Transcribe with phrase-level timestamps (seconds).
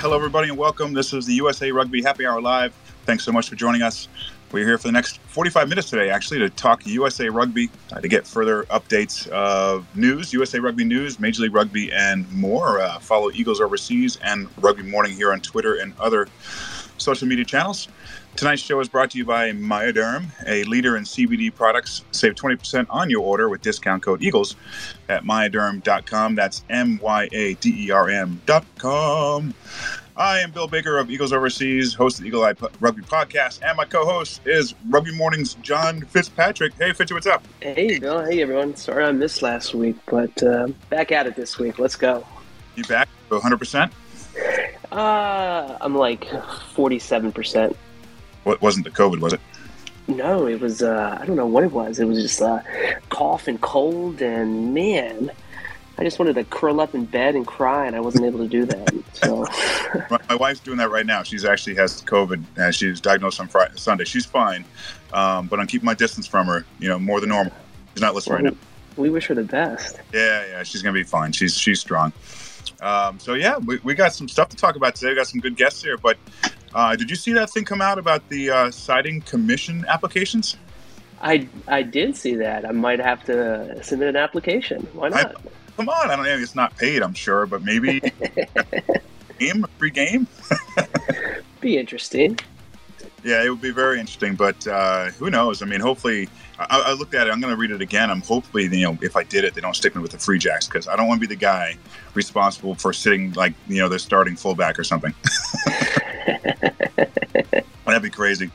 [0.00, 0.94] Hello, everybody, and welcome.
[0.94, 2.72] This is the USA Rugby Happy Hour Live.
[3.04, 4.08] Thanks so much for joining us.
[4.50, 8.08] We're here for the next 45 minutes today, actually, to talk USA Rugby, uh, to
[8.08, 12.80] get further updates of news, USA Rugby news, Major League Rugby, and more.
[12.80, 16.28] Uh, follow Eagles Overseas and Rugby Morning here on Twitter and other
[16.96, 17.86] social media channels.
[18.36, 22.04] Tonight's show is brought to you by Myaderm, a leader in CBD products.
[22.12, 24.56] Save 20% on your order with discount code EAGLES
[25.08, 26.34] at myaderm.com.
[26.36, 29.54] That's M Y A D E R M.com.
[30.16, 33.76] I am Bill Baker of Eagles Overseas, host of the Eagle Eye Rugby Podcast, and
[33.76, 36.74] my co-host is Rugby Morning's John Fitzpatrick.
[36.74, 37.42] Hey, Fitzy, what's up?
[37.60, 38.24] Hey, Bill.
[38.24, 38.76] Hey, everyone.
[38.76, 41.78] Sorry I missed last week, but uh, back at it this week.
[41.78, 42.26] Let's go.
[42.76, 43.08] You back?
[43.30, 43.90] 100%?
[44.92, 47.74] Uh, I'm like 47%.
[48.44, 49.40] What wasn't the COVID, was it?
[50.08, 52.00] No, it was, uh, I don't know what it was.
[52.00, 52.60] It was just uh,
[53.10, 55.30] cough and cold, and man,
[55.98, 58.48] I just wanted to curl up in bed and cry, and I wasn't able to
[58.48, 59.04] do that.
[59.12, 59.46] So,
[60.28, 61.22] my wife's doing that right now.
[61.22, 64.04] She's actually has COVID, and she was diagnosed on Friday, Sunday.
[64.04, 64.64] She's fine,
[65.12, 66.64] um, but I'm keeping my distance from her.
[66.78, 67.52] You know, more than normal.
[67.94, 69.02] She's not listening well, right now.
[69.02, 70.00] We wish her the best.
[70.12, 71.32] Yeah, yeah, she's gonna be fine.
[71.32, 72.12] She's she's strong.
[72.80, 75.10] Um, so yeah, we, we got some stuff to talk about today.
[75.10, 76.16] We got some good guests here, but
[76.74, 80.56] uh, did you see that thing come out about the uh, citing commission applications?
[81.20, 82.64] I I did see that.
[82.64, 84.86] I might have to submit an application.
[84.92, 85.36] Why not?
[85.36, 86.38] I, come on, I don't know.
[86.38, 88.00] It's not paid, I'm sure, but maybe
[89.38, 90.26] game, free game.
[91.60, 92.38] be interesting.
[93.22, 95.60] Yeah, it would be very interesting, but uh, who knows?
[95.60, 97.30] I mean, hopefully, I, I looked at it.
[97.30, 98.10] I'm going to read it again.
[98.10, 100.38] I'm hopefully, you know, if I did it, they don't stick me with the free
[100.38, 101.76] jacks because I don't want to be the guy
[102.14, 105.12] responsible for sitting like you know the starting fullback or something.
[107.84, 108.50] That'd be crazy.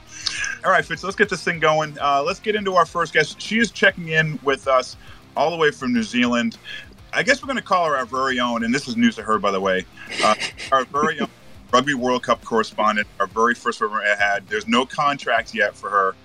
[0.64, 1.98] All right, Fitz, let's get this thing going.
[2.00, 3.40] Uh, let's get into our first guest.
[3.42, 4.96] She is checking in with us
[5.36, 6.58] all the way from New Zealand.
[7.14, 9.24] I guess we're going to call her our very own, and this is news to
[9.24, 9.86] her, by the way,
[10.24, 10.36] uh,
[10.72, 11.30] our very own
[11.72, 14.48] Rugby World Cup correspondent, our very first one we had.
[14.48, 16.16] There's no contract yet for her.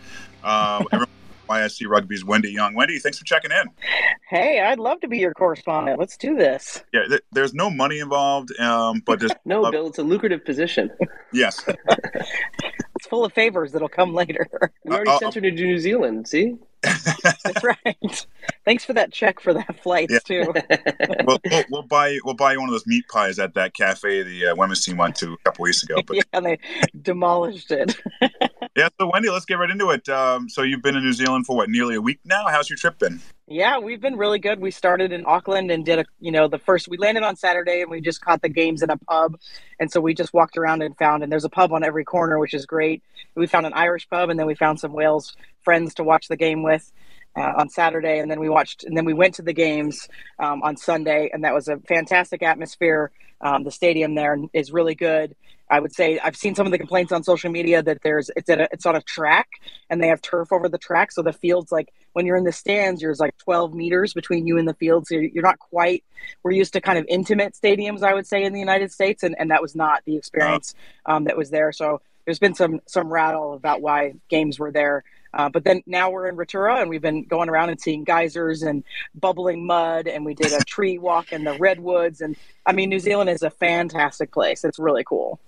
[0.45, 0.87] Um,
[1.51, 2.74] YSC Rugby's Wendy Young.
[2.74, 3.69] Wendy, thanks for checking in.
[4.29, 5.98] Hey, I'd love to be your correspondent.
[5.98, 6.85] Let's do this.
[6.92, 9.89] Yeah, th- there's no money involved, um, but there's no, Bill.
[9.89, 10.91] It's a lucrative position.
[11.33, 11.63] yes.
[11.69, 14.48] it's full of favors that'll come later.
[14.85, 16.29] We already uh, sent her to New Zealand.
[16.29, 16.57] See.
[16.83, 18.27] That's right.
[18.64, 20.19] Thanks for that check for that flight yeah.
[20.20, 20.55] too.
[21.27, 24.23] we'll, we'll, we'll, buy we'll buy you one of those meat pies at that cafe
[24.23, 26.01] the uh, women's team went to a couple weeks ago.
[26.07, 26.58] But yeah, they
[27.03, 28.01] demolished it.
[28.77, 30.08] Yeah, so Wendy, let's get right into it.
[30.08, 32.47] Um, so you've been in New Zealand for what, nearly a week now?
[32.48, 33.20] How's your trip been?
[33.47, 34.61] Yeah, we've been really good.
[34.61, 36.86] We started in Auckland and did a, you know, the first.
[36.86, 39.39] We landed on Saturday and we just caught the games in a pub,
[39.80, 41.23] and so we just walked around and found.
[41.25, 43.03] And there's a pub on every corner, which is great.
[43.35, 46.36] We found an Irish pub, and then we found some Wales friends to watch the
[46.36, 46.92] game with
[47.36, 50.63] uh, on Saturday, and then we watched, and then we went to the games um,
[50.63, 53.11] on Sunday, and that was a fantastic atmosphere.
[53.41, 55.35] Um, the stadium there is really good.
[55.70, 58.51] I would say I've seen some of the complaints on social media that there's it's
[58.51, 59.48] at a, it's on a track
[59.89, 62.53] and they have turf over the track, so the field's like when you're in the
[62.53, 66.05] stands, there's like 12 meters between you and the field, so you're, you're not quite.
[66.42, 69.36] We're used to kind of intimate stadiums, I would say, in the United States, and,
[69.39, 70.75] and that was not the experience
[71.07, 71.70] um, that was there.
[71.70, 75.05] So there's been some some rattle about why games were there.
[75.33, 78.63] Uh, but then now we're in Rotorua and we've been going around and seeing geysers
[78.63, 78.83] and
[79.14, 82.20] bubbling mud, and we did a tree walk in the redwoods.
[82.20, 82.36] And
[82.67, 84.64] I mean, New Zealand is a fantastic place.
[84.64, 85.39] It's really cool.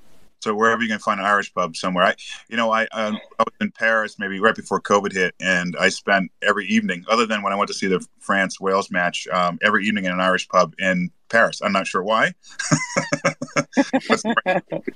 [0.42, 2.14] So wherever you can find an Irish pub somewhere, I,
[2.48, 6.32] you know, I, I, was in Paris maybe right before COVID hit, and I spent
[6.42, 9.86] every evening, other than when I went to see the France Wales match, um, every
[9.86, 11.60] evening in an Irish pub in Paris.
[11.62, 12.34] I'm not sure why.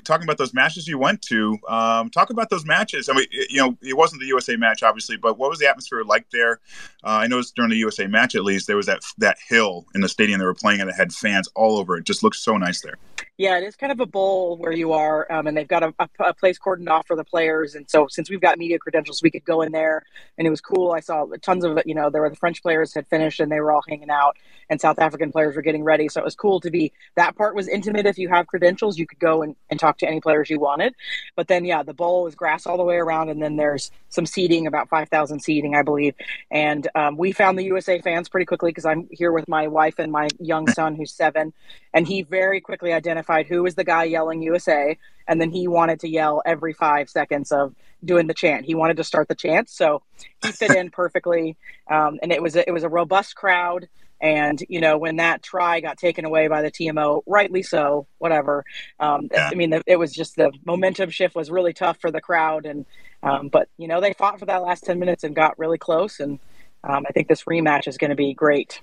[0.04, 3.08] talking about those matches you went to, um, talk about those matches.
[3.08, 5.68] I mean, it, you know, it wasn't the USA match, obviously, but what was the
[5.68, 6.60] atmosphere like there?
[7.02, 10.02] Uh, I noticed during the USA match, at least, there was that that hill in
[10.02, 11.96] the stadium they were playing, and it had fans all over.
[11.96, 12.98] It just looked so nice there.
[13.38, 15.94] Yeah, it is kind of a bowl where you are, um, and they've got a,
[15.98, 17.74] a, a, place cordoned off for the players.
[17.74, 20.04] And so, since we've got media credentials, we could go in there,
[20.38, 20.92] and it was cool.
[20.92, 23.60] I saw tons of, you know, there were the French players had finished, and they
[23.60, 24.36] were all hanging out,
[24.70, 26.08] and South African players were getting ready.
[26.08, 28.04] So was cool to be that part was intimate.
[28.04, 30.94] If you have credentials, you could go and, and talk to any players you wanted.
[31.36, 34.26] But then, yeah, the bowl was grass all the way around, and then there's some
[34.26, 36.14] seating, about five thousand seating, I believe.
[36.50, 39.98] And um, we found the USA fans pretty quickly because I'm here with my wife
[39.98, 41.54] and my young son who's seven,
[41.94, 46.00] and he very quickly identified who was the guy yelling USA, and then he wanted
[46.00, 47.74] to yell every five seconds of
[48.04, 48.64] doing the chant.
[48.64, 50.02] He wanted to start the chant, so
[50.42, 51.56] he fit in perfectly.
[51.88, 53.88] Um, and it was a, it was a robust crowd.
[54.20, 58.64] And you know, when that try got taken away by the TMO, rightly so, whatever.
[58.98, 59.50] Um, yeah.
[59.50, 62.86] I mean, it was just the momentum shift was really tough for the crowd, and
[63.22, 66.20] um, but you know, they fought for that last ten minutes and got really close.
[66.20, 66.38] And
[66.84, 68.80] um, I think this rematch is going to be great.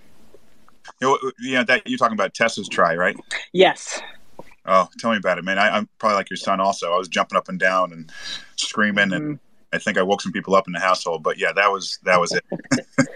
[1.01, 3.15] You know, yeah, that you're talking about Tessa's try, right?
[3.53, 4.01] Yes.
[4.65, 5.57] Oh, tell me about it, man.
[5.57, 6.61] I, am probably like your son.
[6.61, 8.11] Also, I was jumping up and down and
[8.55, 9.13] screaming, mm-hmm.
[9.13, 9.39] and
[9.73, 11.23] I think I woke some people up in the household.
[11.23, 12.45] But yeah, that was that was it.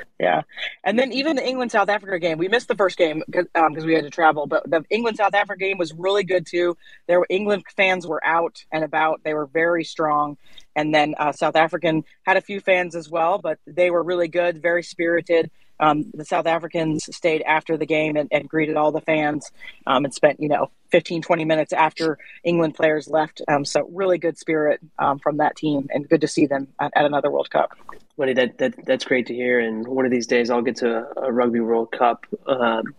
[0.19, 0.41] yeah,
[0.83, 3.73] and then even the England South Africa game, we missed the first game because um,
[3.73, 4.47] we had to travel.
[4.47, 6.75] But the England South Africa game was really good too.
[7.07, 9.21] There were England fans were out and about.
[9.23, 10.37] They were very strong,
[10.75, 14.27] and then uh, South African had a few fans as well, but they were really
[14.27, 15.51] good, very spirited.
[15.79, 19.51] Um, the South Africans stayed after the game and, and greeted all the fans
[19.85, 23.41] um, and spent, you know, 15, 20 minutes after England players left.
[23.47, 26.91] Um, so really good spirit um, from that team and good to see them at,
[26.95, 27.77] at another World Cup.
[28.17, 29.59] Wendy, that, that that's great to hear.
[29.59, 32.25] And one of these days, I'll get to a, Rugby World Cup.
[32.47, 32.95] Um,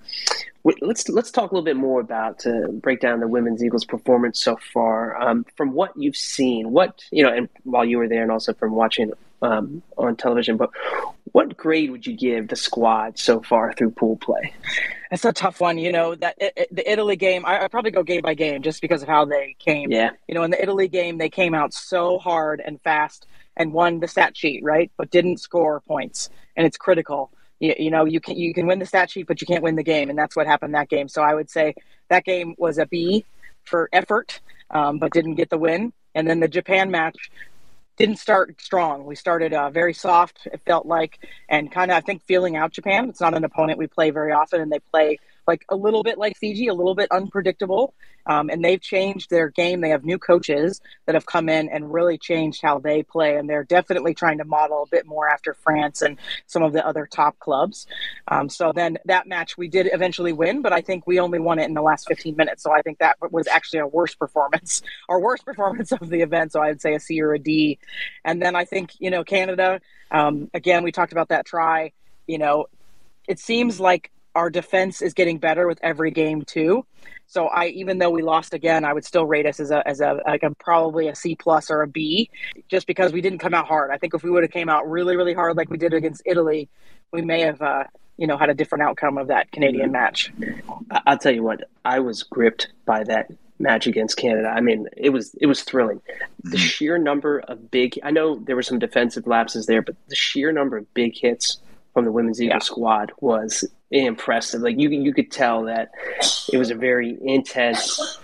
[0.81, 4.39] let's let's talk a little bit more about to break down the women's Eagles performance
[4.41, 5.21] so far.
[5.21, 8.53] Um, from what you've seen, what you know, and while you were there, and also
[8.55, 10.57] from watching um, on television.
[10.57, 10.71] But
[11.33, 14.55] what grade would you give the squad so far through pool play?
[15.11, 15.79] It's a tough one.
[15.79, 17.47] You know that it, it, the Italy game.
[17.47, 19.91] I I probably go game by game just because of how they came.
[19.91, 20.11] Yeah.
[20.27, 23.27] You know, in the Italy game, they came out so hard and fast
[23.57, 24.91] and won the stat sheet, right?
[24.97, 27.31] But didn't score points, and it's critical.
[27.59, 29.77] You, you know, you can you can win the stat sheet, but you can't win
[29.77, 31.09] the game, and that's what happened that game.
[31.09, 31.75] So I would say
[32.09, 33.25] that game was a B
[33.65, 34.41] for effort,
[34.71, 35.93] um, but didn't get the win.
[36.15, 37.31] And then the Japan match,
[37.99, 39.05] didn't start strong.
[39.05, 41.19] We started uh, very soft, it felt like,
[41.49, 43.09] and kind of, I think, feeling out Japan.
[43.09, 45.19] It's not an opponent we play very often, and they play
[45.49, 47.95] like a little bit like Fiji, a little bit unpredictable.
[48.27, 49.81] Um, and they've changed their game.
[49.81, 53.37] They have new coaches that have come in and really changed how they play.
[53.37, 56.87] And they're definitely trying to model a bit more after France and some of the
[56.87, 57.87] other top clubs.
[58.29, 61.59] Um, so then that match we did eventually win, but I think we only won
[61.59, 62.63] it in the last 15 minutes.
[62.63, 66.53] So I think that was actually our worst performance, our worst performance of the event.
[66.53, 67.79] So I would say a C or a D.
[68.27, 69.81] And then I think, you know, Canada,
[70.11, 71.93] um, again, we talked about that try.
[72.27, 72.67] You know,
[73.27, 76.87] it seems like our defense is getting better with every game too.
[77.27, 80.01] So I, even though we lost again, I would still rate us as a as
[80.01, 82.31] a like a probably a C plus or a B,
[82.69, 83.91] just because we didn't come out hard.
[83.91, 86.23] I think if we would have came out really really hard like we did against
[86.25, 86.69] Italy,
[87.13, 87.85] we may have uh,
[88.17, 90.33] you know had a different outcome of that Canadian match.
[91.05, 94.49] I'll tell you what, I was gripped by that match against Canada.
[94.49, 96.01] I mean, it was it was thrilling.
[96.45, 96.57] The mm-hmm.
[96.59, 100.53] sheer number of big I know there were some defensive lapses there, but the sheer
[100.53, 101.59] number of big hits
[101.99, 102.61] from the women's Eagle yeah.
[102.61, 104.61] squad was impressive.
[104.61, 105.91] Like you you could tell that
[106.53, 108.21] it was a very intense.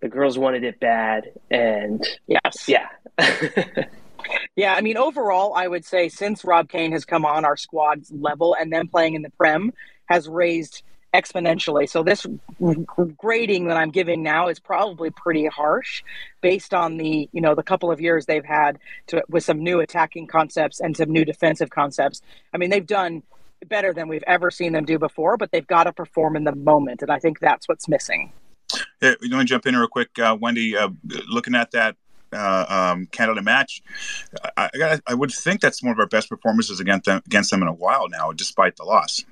[0.00, 2.88] The girls wanted it bad, and yes, yeah.
[4.56, 8.10] yeah, I mean, overall, I would say since Rob Cain has come on, our squad's
[8.10, 9.72] level and then playing in the Prem
[10.06, 10.82] has raised
[11.14, 11.88] exponentially.
[11.88, 12.26] So this
[13.18, 16.02] grading that I'm giving now is probably pretty harsh
[16.40, 18.78] based on the, you know, the couple of years they've had
[19.08, 22.22] to with some new attacking concepts and some new defensive concepts.
[22.52, 23.22] I mean, they've done
[23.68, 26.54] better than we've ever seen them do before, but they've got to perform in the
[26.54, 28.32] moment, and I think that's what's missing.
[29.00, 30.76] Yeah, you want to jump in real quick, uh, Wendy?
[30.76, 30.88] Uh,
[31.28, 31.96] looking at that
[32.32, 33.82] uh, um, Canada match,
[34.56, 37.62] I, I, I, would think that's one of our best performances against them, against them
[37.62, 39.24] in a while now, despite the loss.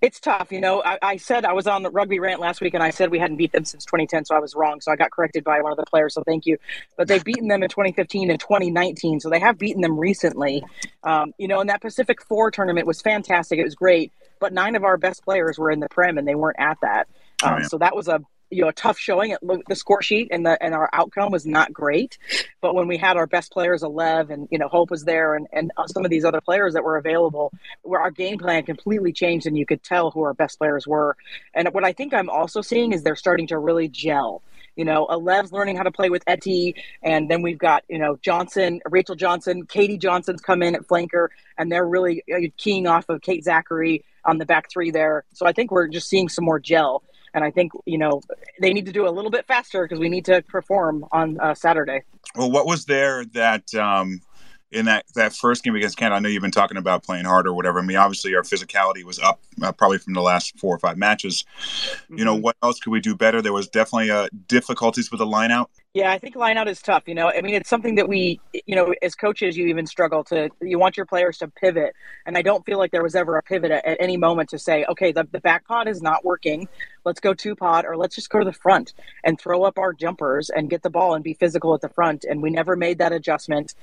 [0.00, 0.82] It's tough, you know.
[0.82, 3.18] I, I, said I was on the rugby rant last week, and I said we
[3.18, 4.80] hadn't beat them since 2010, so I was wrong.
[4.80, 6.14] So I got corrected by one of the players.
[6.14, 6.56] So thank you.
[6.96, 10.64] But they've beaten them in 2015 and 2019, so they have beaten them recently.
[11.02, 13.58] Um, you know, and that Pacific Four tournament was fantastic.
[13.58, 16.36] It was great, but nine of our best players were in the Prem, and they
[16.36, 17.08] weren't at that.
[17.42, 17.66] Um, oh, yeah.
[17.66, 19.30] So that was a you know a tough showing.
[19.32, 22.18] It the score sheet and the and our outcome was not great,
[22.60, 25.46] but when we had our best players, Alev and you know Hope was there, and
[25.52, 29.46] and some of these other players that were available, where our game plan completely changed,
[29.46, 31.16] and you could tell who our best players were.
[31.54, 34.42] And what I think I'm also seeing is they're starting to really gel.
[34.76, 38.16] You know, Alev's learning how to play with Etty, and then we've got you know
[38.22, 43.08] Johnson, Rachel Johnson, Katie Johnson's come in at flanker, and they're really uh, keying off
[43.08, 45.24] of Kate Zachary on the back three there.
[45.32, 47.02] So I think we're just seeing some more gel.
[47.34, 48.20] And I think you know
[48.60, 51.54] they need to do a little bit faster because we need to perform on uh,
[51.54, 52.02] Saturday.
[52.34, 54.20] Well, what was there that um,
[54.70, 56.16] in that that first game against Canada?
[56.16, 57.78] I know you've been talking about playing hard or whatever.
[57.78, 60.96] I mean, obviously our physicality was up uh, probably from the last four or five
[60.96, 61.44] matches.
[62.04, 62.18] Mm-hmm.
[62.18, 62.42] You know, mm-hmm.
[62.42, 63.40] what else could we do better?
[63.42, 65.70] There was definitely uh, difficulties with the line out.
[65.94, 67.04] Yeah, I think line out is tough.
[67.06, 70.22] You know, I mean, it's something that we, you know, as coaches, you even struggle
[70.24, 70.50] to.
[70.60, 71.94] You want your players to pivot,
[72.26, 74.58] and I don't feel like there was ever a pivot at, at any moment to
[74.58, 76.68] say, okay, the, the back pod is not working.
[77.04, 78.92] Let's go two pod, or let's just go to the front
[79.24, 82.24] and throw up our jumpers and get the ball and be physical at the front.
[82.24, 83.74] And we never made that adjustment.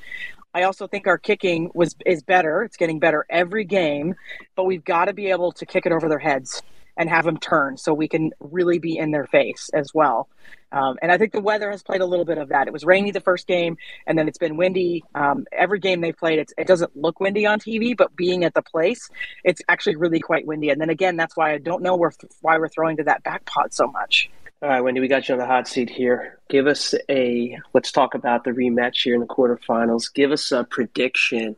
[0.56, 2.64] I also think our kicking was is better.
[2.64, 4.16] It's getting better every game,
[4.56, 6.64] but we've got to be able to kick it over their heads
[6.96, 10.30] and have them turn so we can really be in their face as well.
[10.72, 12.68] Um, and I think the weather has played a little bit of that.
[12.68, 13.76] It was rainy the first game,
[14.08, 15.04] and then it's been windy.
[15.14, 18.62] Um, every game they've played, it doesn't look windy on TV, but being at the
[18.62, 19.10] place,
[19.44, 20.70] it's actually really quite windy.
[20.70, 23.44] And then again, that's why I don't know where, why we're throwing to that back
[23.44, 24.30] pod so much.
[24.66, 26.40] All right, Wendy, we got you on the hot seat here.
[26.50, 30.12] Give us a let's talk about the rematch here in the quarterfinals.
[30.12, 31.56] Give us a prediction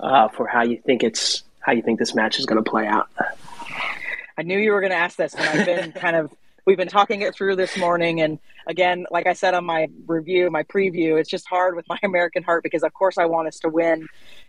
[0.00, 2.86] uh, for how you think it's how you think this match is going to play
[2.86, 3.10] out.
[4.38, 6.32] I knew you were going to ask this, and I've been kind of
[6.64, 8.22] we've been talking it through this morning.
[8.22, 11.98] And again, like I said on my review, my preview, it's just hard with my
[12.02, 14.08] American heart because, of course, I want us to win.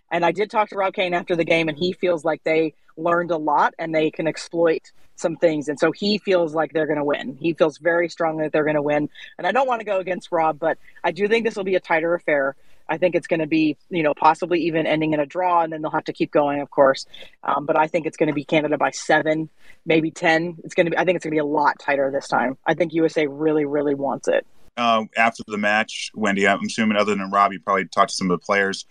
[0.10, 2.76] And I did talk to Rob Cain after the game, and he feels like they
[2.96, 5.68] learned a lot and they can exploit some things.
[5.68, 7.38] And so he feels like they're going to win.
[7.40, 9.10] He feels very strongly that they're going to win.
[9.38, 11.76] And I don't want to go against Rob, but I do think this will be
[11.76, 12.56] a tighter affair.
[12.90, 15.72] I think it's going to be, you know, possibly even ending in a draw, and
[15.72, 17.06] then they'll have to keep going, of course.
[17.44, 19.50] Um, but I think it's going to be Canada by seven,
[19.86, 20.58] maybe ten.
[20.64, 20.98] It's going to be.
[20.98, 22.58] I think it's going to be a lot tighter this time.
[22.66, 24.46] I think USA really, really wants it.
[24.76, 28.32] Uh, after the match, Wendy, I'm assuming other than Rob, you probably talked to some
[28.32, 28.86] of the players.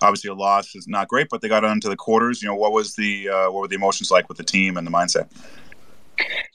[0.00, 2.42] Obviously, a loss is not great, but they got on to the quarters.
[2.42, 4.86] You know, what was the uh, what were the emotions like with the team and
[4.86, 5.28] the mindset?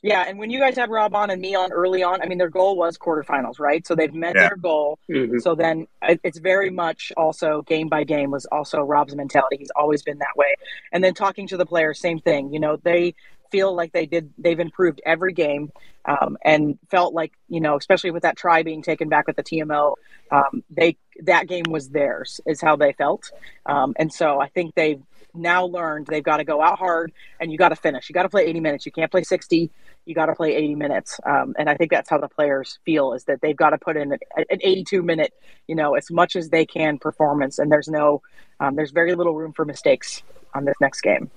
[0.04, 2.38] Yeah, and when you guys had Rob on and me on early on, I mean,
[2.38, 3.86] their goal was quarterfinals, right?
[3.86, 4.50] So they've met yeah.
[4.50, 5.00] their goal.
[5.10, 5.40] Mm-hmm.
[5.40, 9.58] So then it's very much also game by game was also Rob's mentality.
[9.58, 10.56] He's always been that way.
[10.92, 12.54] And then talking to the players, same thing.
[12.54, 13.16] You know, they
[13.52, 15.72] feel like they did they've improved every game
[16.06, 19.44] um, and felt like you know especially with that try being taken back with the
[19.44, 19.96] tmo
[20.32, 23.32] um, they that game was theirs is how they felt
[23.66, 25.02] um, and so i think they've
[25.38, 28.10] now learned they've got to go out hard and you got to finish.
[28.10, 28.86] You got to play 80 minutes.
[28.86, 29.70] You can't play 60.
[30.06, 31.20] You got to play 80 minutes.
[31.26, 33.98] Um, and I think that's how the players feel is that they've got to put
[33.98, 35.34] in an, an 82 minute,
[35.68, 37.60] you know, as much as they can performance.
[37.60, 38.22] And there's no,
[38.60, 41.30] um, there's very little room for mistakes on this next game.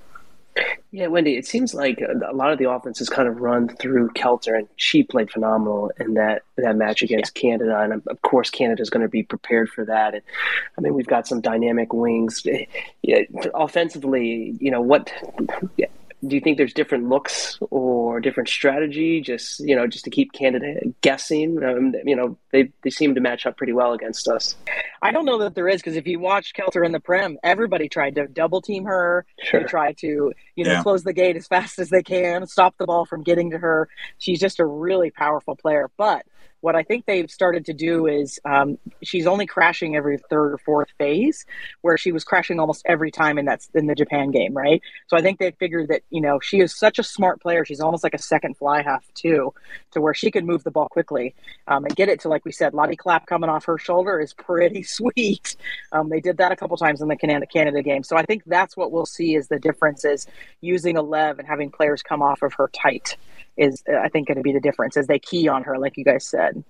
[0.93, 4.11] Yeah, Wendy, it seems like a lot of the offense is kind of run through
[4.11, 7.43] Kelter, and she played phenomenal in that that match against yeah.
[7.43, 10.15] Canada, and of course Canada is going to be prepared for that.
[10.15, 10.23] And
[10.77, 12.45] I mean, we've got some dynamic wings.
[12.45, 12.65] Eh,
[13.03, 13.21] yeah,
[13.55, 15.13] offensively, you know what?
[16.23, 20.11] Yeah, do you think there's different looks or different strategy just you know just to
[20.11, 21.63] keep Canada guessing?
[21.63, 24.57] Um, you know they, they seem to match up pretty well against us.
[25.03, 27.89] I don't know that there is because if you watch kelter in the prem everybody
[27.89, 29.25] tried to double team her.
[29.43, 29.61] Sure.
[29.61, 30.83] they tried to you know yeah.
[30.83, 33.89] close the gate as fast as they can stop the ball from getting to her.
[34.19, 35.91] She's just a really powerful player.
[35.97, 36.27] But
[36.61, 40.59] what I think they've started to do is um, she's only crashing every third or
[40.59, 41.47] fourth phase,
[41.81, 44.83] where she was crashing almost every time in that in the Japan game, right?
[45.07, 47.65] So I think they figured that you know she is such a smart player.
[47.65, 49.55] She's almost like a second fly half too,
[49.93, 51.35] to where she can move the ball quickly
[51.67, 54.35] um, and get it to like we said, Lotte Clapp coming off her shoulder is
[54.35, 55.57] pretty sweet.
[55.93, 58.43] Um, they did that a couple times in the Canada Canada game, so I think
[58.47, 60.27] that's what we'll see is the difference is
[60.61, 63.17] using Alev and having players come off of her tight
[63.57, 66.05] is I think going to be the difference as they key on her, like you
[66.05, 66.63] guys said.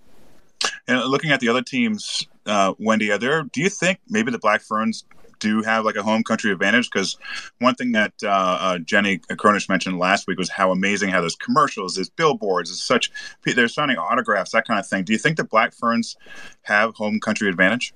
[0.86, 3.42] And looking at the other teams, uh, Wendy, are there?
[3.44, 5.04] Do you think maybe the Black Ferns
[5.38, 6.90] do have like a home country advantage?
[6.90, 7.16] Because
[7.58, 11.36] one thing that uh, uh, Jenny Kronish mentioned last week was how amazing how there's
[11.36, 13.10] commercials, there's billboards, there's such
[13.44, 15.04] they're signing autographs, that kind of thing.
[15.04, 16.16] Do you think the Black Ferns
[16.62, 17.92] have home country advantage?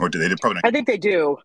[0.00, 0.56] Or do they probably?
[0.56, 0.66] Not?
[0.66, 1.38] I think they do.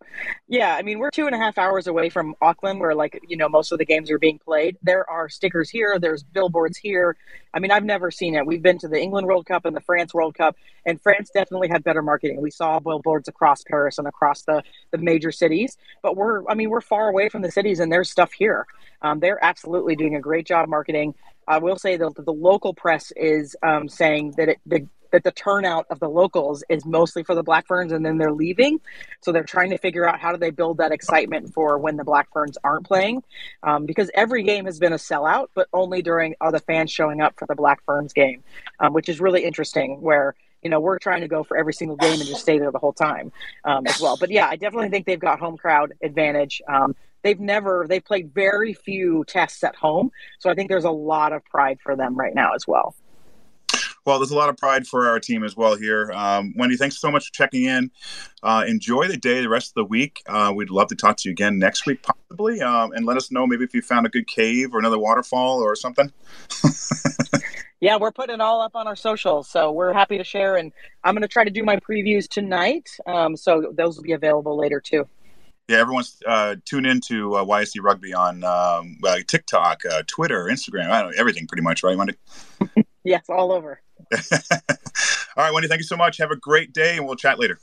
[0.48, 3.38] Yeah, I mean, we're two and a half hours away from Auckland, where like you
[3.38, 4.78] know most of the games are being played.
[4.82, 6.00] There are stickers here.
[6.00, 7.18] There's billboards here.
[7.54, 8.46] I mean, I've never seen it.
[8.46, 11.70] We've been to the England World Cup and the France World Cup, and France definitely
[11.70, 12.42] had better marketing.
[12.42, 15.78] We saw billboards across Paris and across the the major cities.
[16.02, 18.66] But we're, I mean, we're far away from the cities, and there's stuff here.
[19.02, 21.16] Um, they're absolutely doing a great job marketing.
[21.48, 25.31] I will say that the local press is um, saying that it, the that the
[25.31, 28.81] turnout of the locals is mostly for the Black Ferns and then they're leaving.
[29.22, 32.03] So they're trying to figure out how do they build that excitement for when the
[32.03, 33.24] Black Ferns aren't playing.
[33.63, 37.22] Um, because every game has been a sellout, but only during are the fans showing
[37.22, 38.43] up for the Black Ferns game,
[38.81, 41.95] um, which is really interesting where you know we're trying to go for every single
[41.95, 43.31] game and just stay there the whole time
[43.65, 47.39] um, as well but yeah i definitely think they've got home crowd advantage um, they've
[47.39, 51.45] never they've played very few tests at home so i think there's a lot of
[51.45, 52.95] pride for them right now as well
[54.06, 56.12] well, there's a lot of pride for our team as well here.
[56.14, 57.90] Um, Wendy, thanks so much for checking in.
[58.44, 60.22] Uh, enjoy the day, the rest of the week.
[60.28, 63.32] Uh, we'd love to talk to you again next week, possibly, um, and let us
[63.32, 66.12] know maybe if you found a good cave or another waterfall or something.
[67.80, 70.56] yeah, we're putting it all up on our socials, so we're happy to share.
[70.56, 70.72] And
[71.04, 74.56] I'm going to try to do my previews tonight, um, so those will be available
[74.56, 75.08] later too.
[75.68, 81.02] Yeah, everyone's uh, tune into uh, YSC Rugby on um, TikTok, uh, Twitter, Instagram, I
[81.02, 82.14] don't know, everything pretty much, right, Wendy?
[83.04, 83.82] yes, all over.
[84.32, 86.18] all right, Wendy, thank you so much.
[86.18, 87.60] Have a great day, and we'll chat later.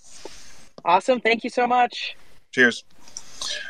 [0.85, 1.21] Awesome.
[1.21, 2.17] Thank you so much.
[2.51, 2.85] Cheers.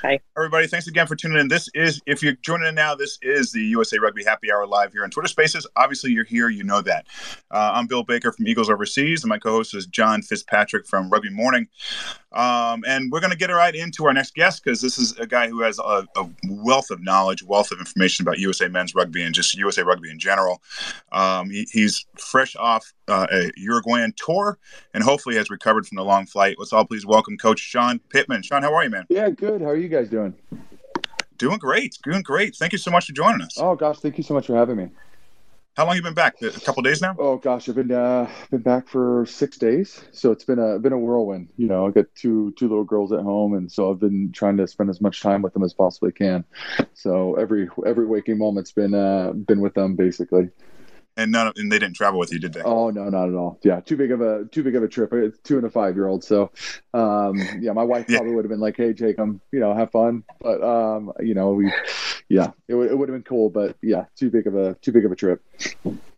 [0.02, 0.21] Hi.
[0.37, 1.49] Everybody, thanks again for tuning in.
[1.49, 4.93] This is, if you're joining in now, this is the USA Rugby Happy Hour live
[4.93, 5.67] here on Twitter Spaces.
[5.76, 7.07] Obviously, you're here, you know that.
[7.50, 11.11] Uh, I'm Bill Baker from Eagles Overseas, and my co host is John Fitzpatrick from
[11.11, 11.69] Rugby Morning.
[12.33, 15.26] Um, and we're going to get right into our next guest because this is a
[15.26, 19.23] guy who has a, a, wealth of knowledge, wealth of information about USA men's rugby
[19.23, 20.62] and just USA rugby in general.
[21.12, 24.59] Um, he, he's fresh off uh, a Uruguayan tour
[24.95, 26.57] and hopefully has recovered from the long flight.
[26.59, 28.43] Let's all please welcome Coach Shawn Pittman.
[28.43, 29.07] Shawn, how are you, man?
[29.11, 29.62] Yeah, good.
[29.62, 30.35] How are you guys doing?
[31.38, 31.97] Doing great.
[32.02, 32.57] Doing great.
[32.57, 33.57] Thank you so much for joining us.
[33.59, 34.88] Oh gosh, thank you so much for having me.
[35.76, 36.42] How long you been back?
[36.42, 37.14] A couple days now.
[37.16, 40.92] Oh gosh, I've been uh, been back for six days, so it's been a been
[40.92, 41.49] a whirlwind.
[41.57, 44.57] You know, I got two two little girls at home, and so I've been trying
[44.57, 46.45] to spend as much time with them as possibly can.
[46.95, 50.50] So every every waking moment's been uh, been with them basically.
[51.16, 52.62] And none of, and they didn't travel with you, did they?
[52.62, 53.59] Oh no, not at all.
[53.62, 55.12] Yeah, too big of a too big of a trip.
[55.12, 56.25] It's two and a five year old.
[56.25, 56.50] So,
[56.95, 58.35] um, yeah, my wife probably yeah.
[58.35, 61.52] would have been like, "Hey, take them, you know, have fun." But um, you know,
[61.52, 61.71] we,
[62.31, 63.50] yeah, it, it would have been cool.
[63.50, 65.42] But yeah, too big of a too big of a trip.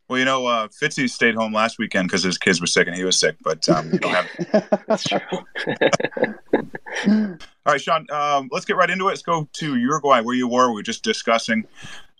[0.08, 2.94] Well, you know, uh, Fitzy stayed home last weekend because his kids were sick and
[2.94, 4.84] he was sick, but um, we don't have.
[4.86, 5.18] That's true.
[7.66, 9.10] All right, Shawn, um, let's get right into it.
[9.10, 10.68] Let's go to Uruguay, where you were.
[10.68, 11.66] We were just discussing.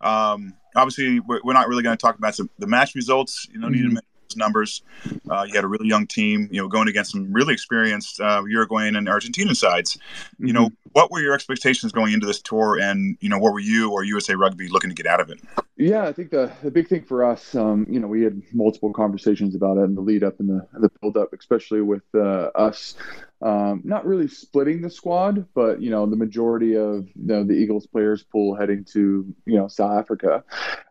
[0.01, 3.47] Um, obviously, we're, we're, not really going to talk about some, the match results.
[3.53, 3.75] You know, mm-hmm.
[3.75, 3.95] need to mm-hmm.
[3.95, 4.83] those numbers.
[5.31, 8.43] Uh, you had a really young team, you know, going against some really experienced uh,
[8.47, 9.97] Uruguayan and Argentinian sides.
[9.97, 10.47] Mm-hmm.
[10.47, 10.91] You know, mm-hmm.
[10.93, 14.05] what were your expectations going into this tour, and you know, what were you or
[14.05, 15.41] USA Rugby looking to get out of it?
[15.77, 18.93] Yeah, I think the, the big thing for us, um, you know, we had multiple
[18.93, 22.51] conversations about it in the lead up and the, the build up, especially with uh,
[22.55, 22.95] us
[23.45, 27.53] um, not really splitting the squad, but you know the majority of you know, the
[27.53, 30.43] Eagles players pool heading to you know South Africa,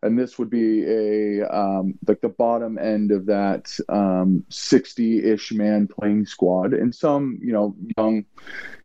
[0.03, 5.88] and this would be a um, like the bottom end of that um, ish man
[5.88, 8.24] playing squad, and some you know young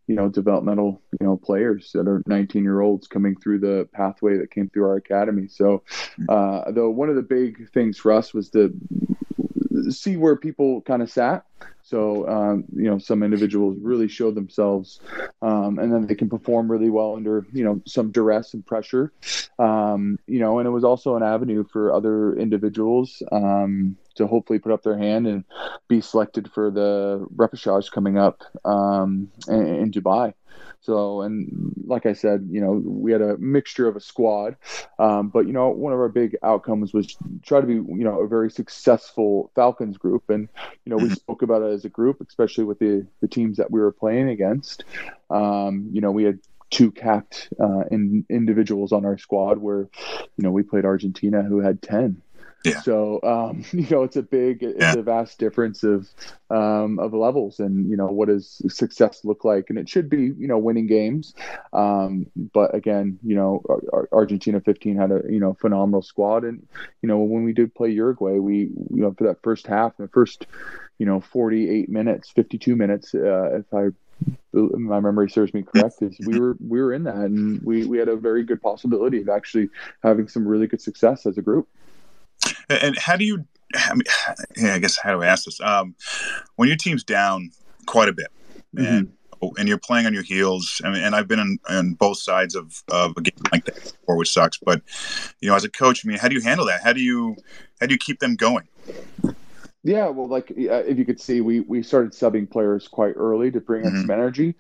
[0.07, 4.39] you know developmental you know players that are 19 year olds coming through the pathway
[4.39, 5.47] that came through our academy.
[5.47, 5.83] So
[6.31, 8.75] uh, though one of the big things for us was to
[9.91, 11.45] see where people kind of sat
[11.89, 15.01] so, um, you know, some individuals really show themselves,
[15.41, 19.11] um, and then they can perform really well under, you know, some duress and pressure.
[19.59, 24.59] Um, you know, and it was also an avenue for other individuals um, to hopefully
[24.59, 25.45] put up their hand and
[25.89, 30.35] be selected for the repechage coming up um, in, in Dubai.
[30.81, 34.57] So, and like I said, you know, we had a mixture of a squad,
[34.99, 38.21] um, but you know, one of our big outcomes was try to be, you know,
[38.21, 40.49] a very successful Falcons group, and
[40.85, 41.15] you know, we mm-hmm.
[41.15, 44.29] spoke about it as a group, especially with the the teams that we were playing
[44.29, 44.85] against.
[45.31, 46.39] Um, you know, we had
[46.71, 49.89] two capped uh, in, individuals on our squad where,
[50.37, 52.21] you know, we played Argentina who had 10.
[52.65, 52.81] Yeah.
[52.81, 54.95] So um, you know, it's a big, it's yeah.
[54.95, 56.09] a vast difference of
[56.51, 59.71] um, of levels, and you know, what does success look like?
[59.71, 61.35] And it should be, you know, winning games.
[61.73, 63.63] Um, but again, you know,
[64.13, 66.67] Argentina 15 had a you know phenomenal squad, and
[67.03, 70.09] you know, when we did play Uruguay, we you know for that first half, the
[70.09, 70.47] first
[70.99, 73.89] you know 48 minutes, 52 minutes, uh, if I
[74.53, 77.99] my memory serves me correct is we were we were in that and we we
[77.99, 79.69] had a very good possibility of actually
[80.03, 81.69] having some really good success as a group
[82.69, 83.45] and how do you?
[83.75, 84.03] I, mean,
[84.57, 85.61] yeah, I guess how do I ask this?
[85.61, 85.95] Um,
[86.57, 87.51] when your team's down
[87.87, 88.29] quite a bit,
[88.75, 88.87] mm-hmm.
[88.87, 89.13] and
[89.57, 90.81] and you're playing on your heels.
[90.85, 93.75] I mean, and I've been on, on both sides of, of a game like that
[93.75, 94.59] before, which sucks.
[94.59, 94.83] But
[95.41, 96.83] you know, as a coach, I mean, how do you handle that?
[96.83, 97.37] How do you
[97.81, 98.69] how do you keep them going?
[99.89, 103.59] Yeah, well, like if you could see, we we started subbing players quite early to
[103.59, 103.97] bring mm-hmm.
[103.97, 104.55] in some energy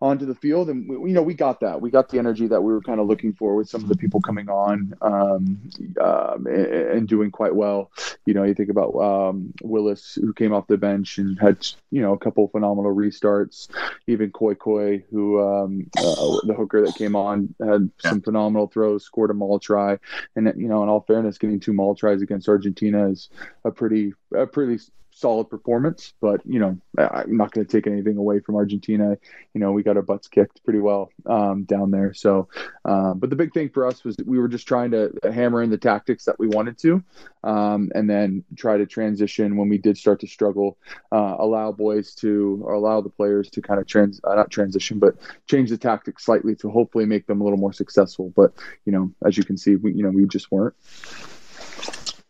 [0.00, 1.80] onto the field, and we, you know we got that.
[1.80, 3.96] We got the energy that we were kind of looking for with some of the
[3.96, 5.60] people coming on um,
[6.00, 7.92] um, and, and, doing quite well.
[8.26, 12.02] You know, you think about um, Willis who came off the bench and had you
[12.02, 13.68] know a couple phenomenal restarts.
[14.08, 18.10] Even Koi Koi, who um, uh, the hooker that came on had yeah.
[18.10, 20.00] some phenomenal throws, scored a maul try,
[20.34, 23.30] and you know, in all fairness, getting two maul tries against Argentina is
[23.64, 24.78] a pretty a pretty
[25.14, 29.16] solid performance, but you know, I'm not going to take anything away from Argentina.
[29.54, 32.14] You know, we got our butts kicked pretty well um, down there.
[32.14, 32.48] So,
[32.84, 35.70] um, but the big thing for us was we were just trying to hammer in
[35.70, 37.02] the tactics that we wanted to,
[37.44, 40.78] um, and then try to transition when we did start to struggle,
[41.12, 44.98] uh, allow boys to or allow the players to kind of trans uh, not transition,
[44.98, 45.14] but
[45.48, 48.32] change the tactics slightly to hopefully make them a little more successful.
[48.34, 48.52] But
[48.84, 50.74] you know, as you can see, we you know we just weren't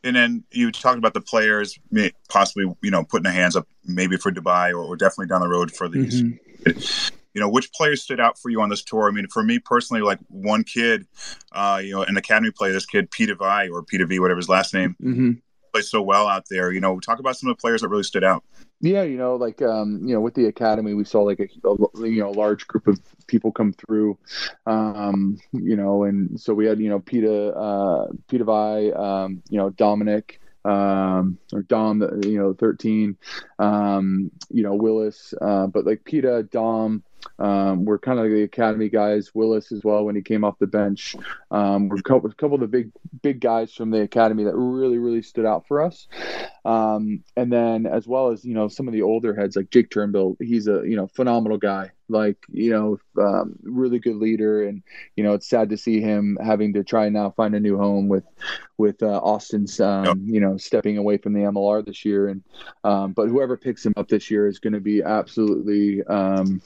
[0.04, 1.78] and then you talked about the players
[2.28, 5.48] possibly, you know, putting their hands up maybe for Dubai or, or definitely down the
[5.48, 6.22] road for these.
[6.22, 7.14] Mm-hmm.
[7.34, 9.08] You know, which players stood out for you on this tour?
[9.08, 11.06] I mean, for me personally, like one kid,
[11.52, 14.50] uh, you know, an academy player, this kid Peter Vi or Peter V, whatever his
[14.50, 14.96] last name.
[15.02, 15.30] Mm-hmm.
[15.72, 16.72] Play so well out there.
[16.72, 18.44] You know, talk about some of the players that really stood out.
[18.80, 22.08] Yeah, you know, like um, you know, with the academy, we saw like a, a
[22.08, 24.18] you know large group of people come through,
[24.66, 29.58] um, you know, and so we had you know Peta, uh, Peta Vi, um, you
[29.58, 33.16] know, Dominic, um, or Dom, you know, 13,
[33.58, 37.02] um, you know, Willis, uh, but like Peta, Dom,
[37.38, 39.34] um, we're kind of the academy guys.
[39.34, 41.16] Willis as well when he came off the bench.
[41.50, 42.90] Um, we're a couple, a couple, of the big
[43.22, 46.06] big guys from the academy that really really stood out for us.
[46.64, 49.90] Um, and then as well as you know some of the older heads like Jake
[49.90, 50.36] Turnbull.
[50.40, 51.90] He's a you know phenomenal guy.
[52.08, 54.66] Like you know um, really good leader.
[54.66, 54.82] And
[55.16, 57.76] you know it's sad to see him having to try and now find a new
[57.76, 58.24] home with
[58.78, 60.16] with uh, Austin's um, yep.
[60.22, 62.28] you know stepping away from the MLR this year.
[62.28, 62.42] And
[62.84, 66.60] um, but whoever picks him up this year is going to be absolutely um,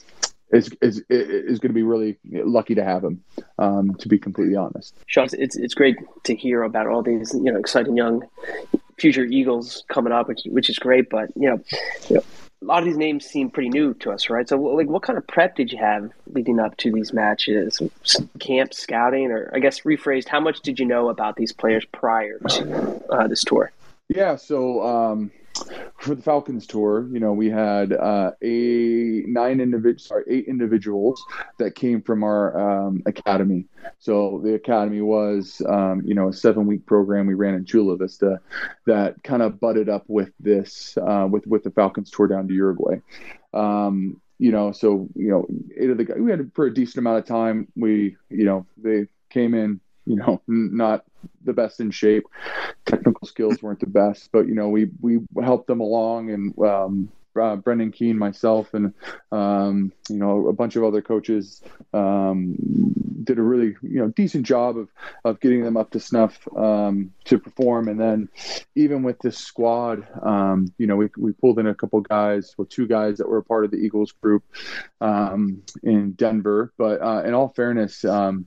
[0.50, 3.22] is is is going to be really lucky to have him.
[3.58, 7.52] Um, to be completely honest, Shawn, it's it's great to hear about all these you
[7.52, 8.22] know exciting young
[8.98, 11.10] future Eagles coming up, which which is great.
[11.10, 11.60] But you know,
[12.08, 12.22] you know,
[12.62, 14.48] a lot of these names seem pretty new to us, right?
[14.48, 17.80] So, like, what kind of prep did you have leading up to these matches?
[18.38, 22.38] Camp scouting, or I guess rephrased, how much did you know about these players prior
[22.38, 23.72] to uh, this tour?
[24.08, 25.30] Yeah, so um,
[25.98, 31.24] for the Falcons tour, you know, we had uh, a nine individuals, sorry, eight individuals
[31.58, 33.66] that came from our um, academy.
[33.98, 38.40] So the academy was, um, you know, a seven-week program we ran in Chula Vista
[38.86, 42.54] that kind of butted up with this, uh, with with the Falcons tour down to
[42.54, 42.96] Uruguay.
[43.52, 46.98] Um, you know, so you know, eight of the guys we had for a decent
[46.98, 47.68] amount of time.
[47.74, 51.04] We, you know, they came in you know, not
[51.44, 52.24] the best in shape.
[52.86, 57.08] Technical skills weren't the best, but you know, we we helped them along, and um,
[57.38, 58.94] uh, Brendan Keene, myself, and
[59.32, 62.56] um, you know a bunch of other coaches um,
[63.24, 64.88] did a really you know decent job of
[65.24, 67.88] of getting them up to snuff um, to perform.
[67.88, 68.28] And then
[68.74, 72.66] even with this squad, um, you know we we pulled in a couple guys, well
[72.66, 74.44] two guys that were a part of the Eagles group
[75.00, 76.72] um, in Denver.
[76.78, 78.46] But uh, in all fairness um,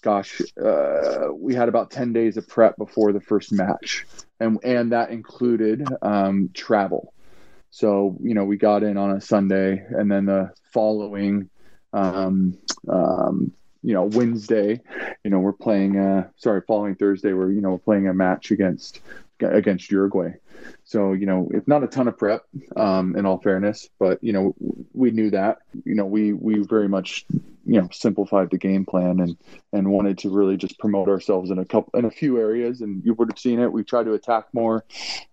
[0.00, 4.06] gosh, uh, we had about 10 days of prep before the first match.
[4.38, 7.12] And, and that included um, travel.
[7.70, 11.50] So, you know, we got in on a Sunday and then the following,
[11.92, 12.58] um,
[12.88, 14.80] um, you know, Wednesday,
[15.24, 18.50] you know, we're playing, uh, sorry, following Thursday, we're, you know, we're playing a match
[18.50, 19.00] against,
[19.40, 20.32] against Uruguay.
[20.90, 22.42] So, you know, it's not a ton of prep,
[22.74, 24.56] um, in all fairness, but, you know,
[24.92, 27.24] we knew that, you know, we, we very much,
[27.64, 29.36] you know, simplified the game plan and,
[29.72, 32.80] and wanted to really just promote ourselves in a couple, in a few areas.
[32.80, 33.72] And you would have seen it.
[33.72, 34.84] We tried to attack more,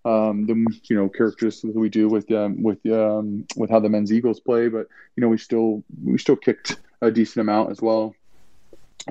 [0.06, 4.14] um, the, you know, characteristics we do with, um, with, um, with how the men's
[4.14, 8.14] Eagles play, but, you know, we still, we still kicked a decent amount as well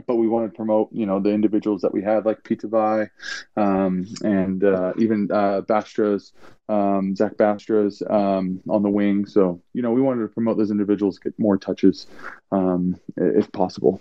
[0.07, 3.09] but we wanted to promote, you know, the individuals that we had, like Peta Vi,
[3.57, 6.33] um, and uh, even uh, Bastras,
[6.69, 9.27] um, Zach Bastras um, on the wing.
[9.27, 12.07] So, you know, we wanted to promote those individuals, get more touches
[12.53, 14.01] um, if possible.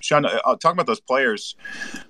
[0.00, 1.56] Shawn, uh, talk about those players.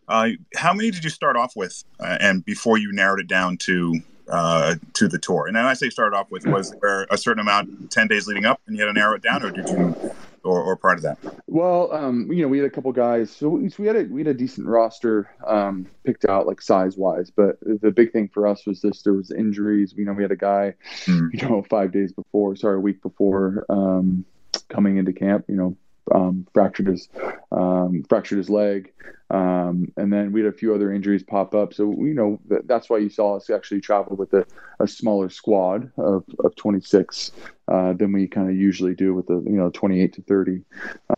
[0.07, 3.57] Uh, how many did you start off with, uh, and before you narrowed it down
[3.59, 5.47] to uh, to the tour?
[5.47, 8.45] And then I say start off with, was there a certain amount ten days leading
[8.45, 10.15] up, and you had to narrow it down, or did you
[10.45, 11.19] or, or part of that?
[11.47, 14.05] Well, um, you know, we had a couple guys, so we, so we had a
[14.05, 18.29] we had a decent roster um, picked out like size wise, but the big thing
[18.33, 19.95] for us was this: there was injuries.
[19.97, 21.29] You know, we had a guy, mm.
[21.33, 24.25] you know, five days before, sorry, a week before um,
[24.69, 25.77] coming into camp, you know,
[26.13, 27.09] um, fractured his
[27.53, 28.93] um, fractured his leg,
[29.31, 31.73] um, and then we had a few other injuries pop up.
[31.75, 34.47] So you know that, that's why you saw us actually travel with a,
[34.81, 37.33] a smaller squad of, of 26
[37.69, 40.61] uh, than we kind of usually do with the you know 28 to 30.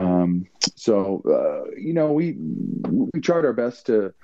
[0.01, 0.47] Um,
[0.77, 4.15] so uh, you know we we tried our best to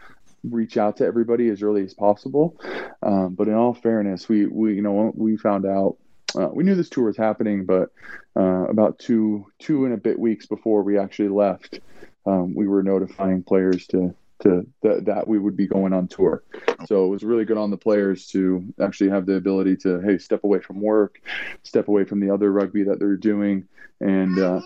[0.45, 2.61] reach out to everybody as early as possible.
[3.03, 5.97] Um, but in all fairness, we we you know we found out
[6.37, 7.91] uh, we knew this tour was happening, but
[8.37, 11.81] uh, about two two and a bit weeks before we actually left,
[12.27, 16.43] um, we were notifying players to to th- that we would be going on tour.
[16.87, 20.19] So it was really good on the players to actually have the ability to hey
[20.19, 21.21] step away from work,
[21.63, 23.69] step away from the other rugby that they're doing,
[24.01, 24.61] and uh,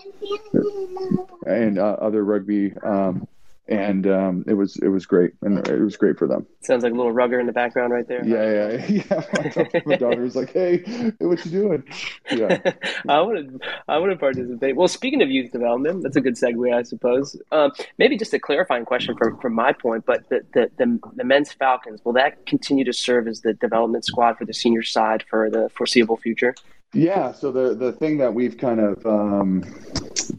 [1.45, 3.27] and uh, other rugby um,
[3.69, 6.45] and um, it was it was great, and it was great for them.
[6.61, 8.25] Sounds like a little rugger in the background right there.
[8.25, 9.03] Yeah, yeah,
[9.65, 9.81] yeah.
[9.85, 11.83] My daughter was like, "Hey, hey what you doing?"
[12.31, 12.59] Yeah,
[13.09, 14.75] I want to I want to participate.
[14.75, 17.39] Well, speaking of youth development, that's a good segue, I suppose.
[17.51, 21.23] Um, maybe just a clarifying question from from my point, but the, the the the
[21.23, 25.23] men's Falcons will that continue to serve as the development squad for the senior side
[25.29, 26.55] for the foreseeable future?
[26.93, 29.63] Yeah, so the the thing that we've kind of um,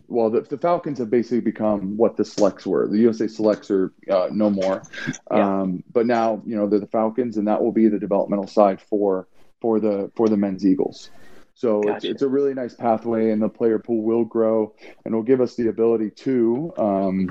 [0.09, 2.89] well, the, the, Falcons have basically become what the selects were.
[2.89, 4.83] The USA selects are uh, no more,
[5.31, 5.61] yeah.
[5.61, 8.81] um, but now you know they're the Falcons, and that will be the developmental side
[8.81, 9.29] for
[9.61, 11.11] for the for the men's Eagles.
[11.55, 11.97] So gotcha.
[11.97, 15.41] it's, it's, a really nice pathway, and the player pool will grow, and will give
[15.41, 17.31] us the ability to um,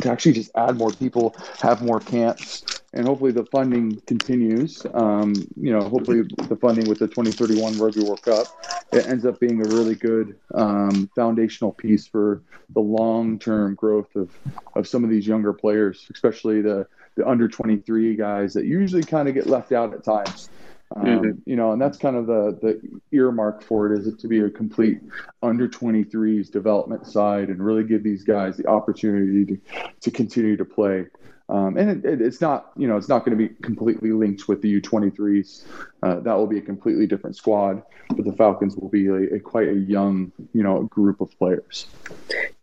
[0.00, 4.84] to actually just add more people, have more camps, and hopefully the funding continues.
[4.94, 8.46] Um, you know, hopefully the funding with the 2031 Rugby World Cup
[8.92, 14.30] it ends up being a really good um, foundational piece for the long-term growth of
[14.74, 19.28] of some of these younger players, especially the the under 23 guys that usually kind
[19.28, 20.50] of get left out at times.
[20.94, 21.30] Um, mm-hmm.
[21.46, 24.40] You know, and that's kind of the the earmark for it is it to be
[24.40, 25.00] a complete
[25.42, 29.60] under 23s development side and really give these guys the opportunity to
[30.02, 31.06] to continue to play.
[31.48, 34.48] Um, and it, it, it's not, you know, it's not going to be completely linked
[34.48, 35.64] with the U23s.
[36.02, 39.40] Uh, that will be a completely different squad, but the Falcons will be a, a
[39.40, 41.86] quite a young, you know, group of players.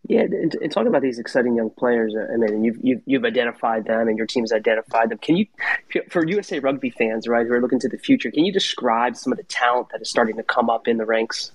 [0.06, 3.86] Yeah, and, and talking about these exciting young players, I mean, you've, you've, you've identified
[3.86, 5.18] them and your team's identified them.
[5.18, 5.46] Can you,
[6.10, 9.32] for USA Rugby fans, right, who are looking to the future, can you describe some
[9.32, 11.52] of the talent that is starting to come up in the ranks?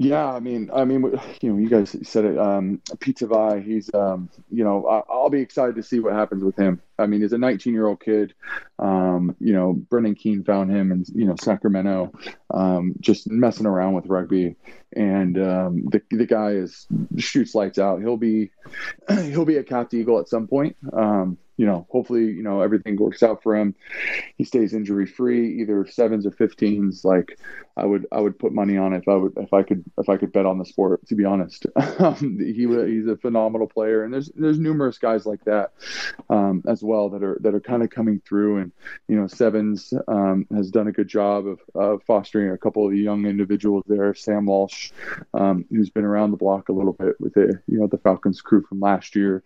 [0.00, 1.02] Yeah, I mean, I mean,
[1.40, 2.38] you know, you guys said it.
[2.38, 6.56] Um, Pizza he's, um, you know, I, will be excited to see what happens with
[6.56, 6.80] him.
[7.00, 8.32] I mean, he's a 19 year old kid.
[8.78, 12.12] Um, you know, Brendan Keane found him in, you know, Sacramento,
[12.54, 14.54] um, just messing around with rugby,
[14.94, 18.00] and um, the the guy is shoots lights out.
[18.00, 18.52] He'll be,
[19.08, 20.76] he'll be a capped eagle at some point.
[20.92, 23.74] Um, you know, hopefully, you know, everything works out for him.
[24.36, 27.04] He stays injury free, either sevens or 15s.
[27.04, 27.36] Like
[27.76, 30.16] I would, I would put money on if I would, if I could, if I
[30.16, 31.66] could bet on the sport, to be honest.
[31.98, 34.04] Um, he, he's a phenomenal player.
[34.04, 35.72] And there's, there's numerous guys like that
[36.30, 38.58] um, as well that are, that are kind of coming through.
[38.58, 38.72] And,
[39.08, 42.94] you know, sevens um, has done a good job of, of fostering a couple of
[42.94, 44.14] young individuals there.
[44.14, 44.92] Sam Walsh,
[45.34, 48.40] um, who's been around the block a little bit with the, you know, the Falcons
[48.40, 49.42] crew from last year.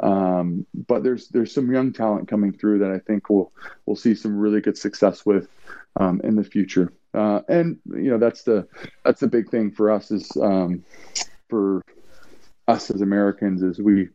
[0.00, 3.50] Um, but there's, there's, there's some young talent coming through that I think we'll
[3.86, 5.48] we'll see some really good success with
[5.96, 6.92] um, in the future.
[7.14, 8.68] Uh, and you know that's the
[9.04, 10.84] that's the big thing for us is um,
[11.48, 11.82] for
[12.66, 14.08] us as Americans is we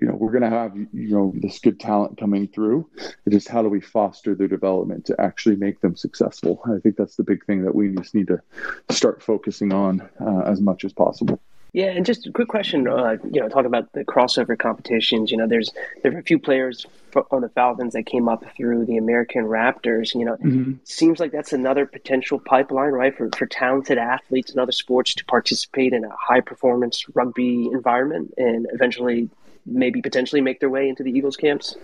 [0.00, 2.90] you know we're going to have you know this good talent coming through.
[2.96, 6.60] It's just how do we foster their development to actually make them successful?
[6.66, 8.42] I think that's the big thing that we just need to
[8.90, 11.40] start focusing on uh, as much as possible.
[11.74, 12.86] Yeah, and just a quick question.
[12.86, 15.32] Uh, you know, talk about the crossover competitions.
[15.32, 16.86] You know, there's there are a few players
[17.32, 20.14] on the Falcons that came up through the American Raptors.
[20.14, 20.74] You know, mm-hmm.
[20.84, 25.24] seems like that's another potential pipeline, right, for for talented athletes in other sports to
[25.24, 29.28] participate in a high performance rugby environment and eventually
[29.66, 31.76] maybe potentially make their way into the Eagles camps?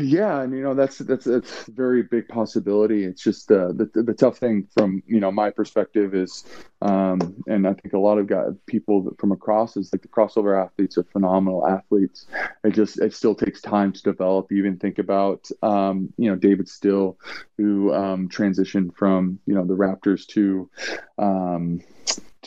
[0.00, 3.04] Yeah, and you know that's that's that's a very big possibility.
[3.04, 6.44] It's just uh, the the tough thing from you know my perspective is,
[6.82, 10.60] um, and I think a lot of guys, people from across is like the crossover
[10.60, 12.26] athletes are phenomenal athletes.
[12.64, 14.50] It just it still takes time to develop.
[14.50, 17.16] Even think about um, you know David Still,
[17.56, 20.68] who um, transitioned from you know the Raptors to
[21.18, 21.80] um,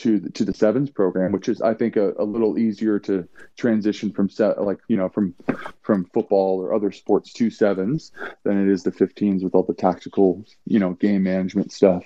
[0.02, 3.26] to the, to the sevens program, which is I think a, a little easier to
[3.56, 5.34] transition from set like you know from
[5.82, 8.10] from football or other sports to sevens
[8.42, 12.04] than it is the 15s with all the tactical you know game management stuff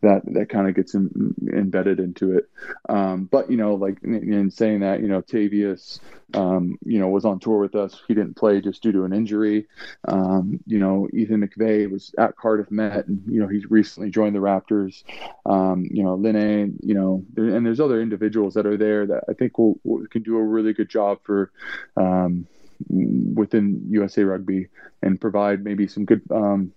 [0.00, 2.48] that that kind of gets in, embedded into it.
[2.88, 6.00] Um, but you know, like in, in, saying that, you know, Tavius,
[6.34, 8.00] um, you know, was on tour with us.
[8.06, 9.66] He didn't play just due to an injury.
[10.06, 14.36] Um, you know, Ethan McVeigh was at Cardiff Met, and you know, he's recently joined
[14.36, 15.02] the Raptors.
[15.44, 19.24] Um, you know, Linne, you know, there, and there's other individuals that are there that
[19.28, 21.50] I think will, will can do a really good job for
[21.96, 22.46] um,
[22.88, 24.68] within USA Rugby
[25.02, 26.72] and provide maybe some good um,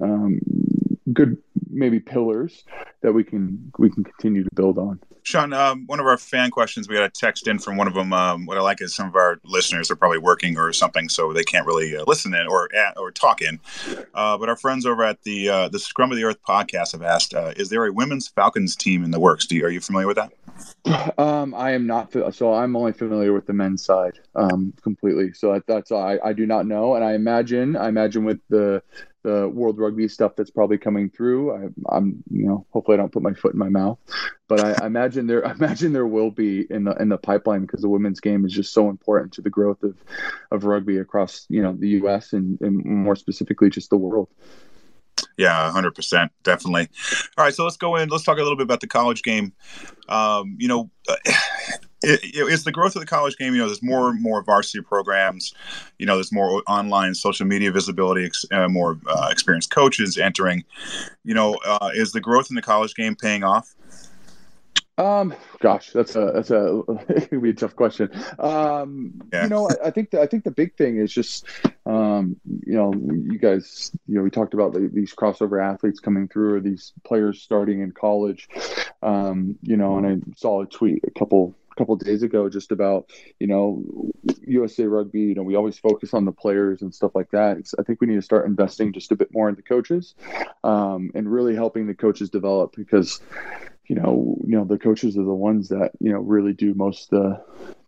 [0.00, 0.40] um,
[1.12, 1.36] good
[1.68, 2.64] maybe pillars
[3.02, 5.00] that we can we can continue to build on.
[5.22, 7.94] Shawn, um, one of our fan questions, we got a text in from one of
[7.94, 8.12] them.
[8.12, 11.32] Um, what I like is some of our listeners are probably working or something, so
[11.32, 13.60] they can't really uh, listen in or or talk in.
[14.14, 17.02] Uh, but our friends over at the uh, the Scrum of the Earth podcast have
[17.02, 19.46] asked, uh, is there a women's Falcons team in the works?
[19.46, 20.32] Do you, are you familiar with that?
[21.18, 22.12] Um, I am not.
[22.34, 25.32] So I'm only familiar with the men's side um, completely.
[25.32, 28.82] So that's I, I do not know, and I imagine I imagine with the
[29.22, 31.72] the World Rugby stuff that's probably coming through.
[31.90, 33.98] I, am you know, hopefully I don't put my foot in my mouth,
[34.48, 37.62] but I, I, imagine there, I imagine there will be in the in the pipeline
[37.62, 39.96] because the women's game is just so important to the growth of
[40.50, 42.32] of rugby across you know the U.S.
[42.32, 44.28] and, and more specifically just the world.
[45.36, 46.88] Yeah, hundred percent, definitely.
[47.36, 48.08] All right, so let's go in.
[48.08, 49.52] Let's talk a little bit about the college game.
[50.08, 50.90] Um, you know,
[52.02, 53.54] is the growth of the college game.
[53.54, 55.54] You know, there's more and more varsity programs.
[55.98, 60.64] You know, there's more online social media visibility, uh, more uh, experienced coaches entering.
[61.24, 63.74] You know, uh, is the growth in the college game paying off?
[65.00, 68.10] Um, gosh, that's a that's a it be a tough question.
[68.38, 69.44] Um, yeah.
[69.44, 71.46] you know, I, I, think the, I think the big thing is just,
[71.86, 76.28] um, you know, you guys, you know, we talked about the, these crossover athletes coming
[76.28, 78.48] through, or these players starting in college.
[79.02, 83.10] Um, you know, and I saw a tweet a couple couple days ago just about
[83.38, 83.82] you know
[84.46, 85.20] USA Rugby.
[85.20, 87.58] You know, we always focus on the players and stuff like that.
[87.58, 90.14] It's, I think we need to start investing just a bit more in the coaches,
[90.64, 93.20] um, and really helping the coaches develop because
[93.90, 97.10] you know, you know, the coaches are the ones that you know really do most
[97.10, 97.42] the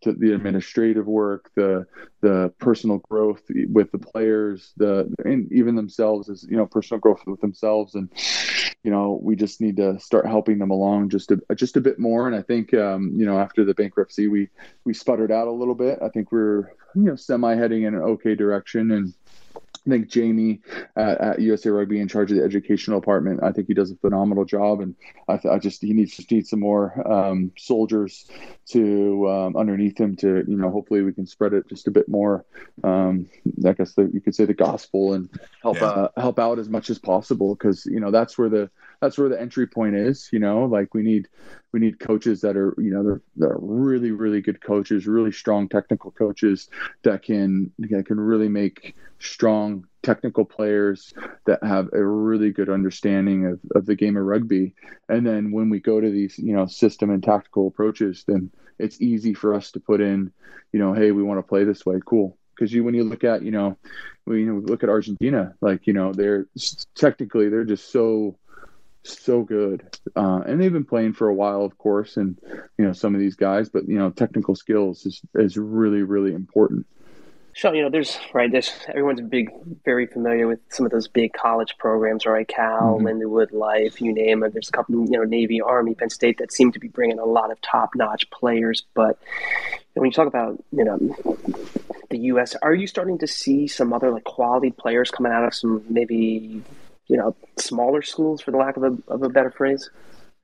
[0.04, 1.86] the administrative work, the
[2.22, 7.22] the personal growth with the players, the and even themselves as you know personal growth
[7.24, 8.10] with themselves, and
[8.84, 11.98] you know we just need to start helping them along just a just a bit
[11.98, 12.26] more.
[12.26, 14.48] And I think um, you know after the bankruptcy, we
[14.84, 15.98] we sputtered out a little bit.
[16.02, 19.14] I think we're you know semi heading in an okay direction, and
[19.88, 20.60] think Jamie
[20.96, 23.42] at, at, USA Rugby in charge of the educational department.
[23.42, 24.94] I think he does a phenomenal job, and
[25.28, 28.28] I, th- I just he needs to need some more um, soldiers
[28.70, 32.08] to um, underneath him to you know hopefully we can spread it just a bit
[32.08, 32.44] more.
[32.84, 33.28] Um,
[33.66, 35.28] I guess the, you could say the gospel and
[35.62, 35.86] help yeah.
[35.86, 38.70] uh, help out as much as possible because you know that's where the
[39.02, 40.30] that's where the entry point is.
[40.32, 41.28] You know, like we need
[41.72, 45.68] we need coaches that are you know they're they're really really good coaches, really strong
[45.68, 46.70] technical coaches
[47.02, 51.12] that can that can really make strong technical players
[51.46, 54.74] that have a really good understanding of, of the game of rugby.
[55.08, 59.00] And then when we go to these, you know, system and tactical approaches, then it's
[59.00, 60.32] easy for us to put in,
[60.72, 62.00] you know, hey, we want to play this way.
[62.04, 62.36] Cool.
[62.54, 63.76] Because you, when you look at, you know,
[64.24, 66.46] when you look at Argentina, like, you know, they're
[66.96, 68.36] technically, they're just so
[69.04, 69.82] so good.
[70.16, 72.38] Uh, and they've been playing for a while, of course, and
[72.78, 76.32] you know some of these guys, but you know technical skills is is really really
[76.32, 76.86] important.
[77.54, 78.50] Shawn, you know, there's right.
[78.50, 79.50] There's everyone's big,
[79.84, 82.48] very familiar with some of those big college programs, right?
[82.48, 83.06] Cal, mm-hmm.
[83.06, 84.54] Lindenwood, Life, you name it.
[84.54, 87.26] There's a couple, you know, Navy, Army, Penn State that seem to be bringing a
[87.26, 88.84] lot of top-notch players.
[88.94, 89.18] But
[89.92, 90.98] when you talk about, you know,
[92.08, 95.54] the U.S., are you starting to see some other like quality players coming out of
[95.54, 96.62] some maybe
[97.08, 99.90] you know smaller schools for the lack of a, of a better phrase?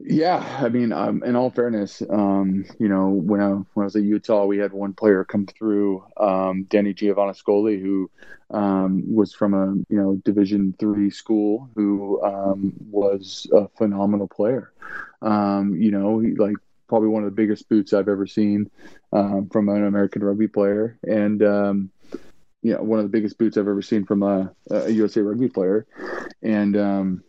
[0.01, 3.97] Yeah i mean um, in all fairness um, you know when I, when I was
[3.97, 8.09] at utah we had one player come through um, danny giovanniscoli who
[8.51, 14.73] um, was from a you know division three school who um, was a phenomenal player.
[15.21, 16.57] Um, you know he, like
[16.89, 18.71] probably one of the biggest boots i've ever seen
[19.11, 20.97] from an american rugby player.
[21.03, 21.43] And
[22.63, 25.49] you know one of the biggest boots I've ever seen from a, a USA Rugby
[25.49, 25.87] player,
[26.43, 27.25] and um,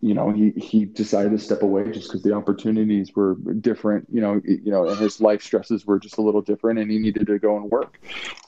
[0.00, 4.06] you know he he decided to step away just because the opportunities were different.
[4.12, 6.98] You know you know and his life stresses were just a little different, and he
[6.98, 7.98] needed to go and work.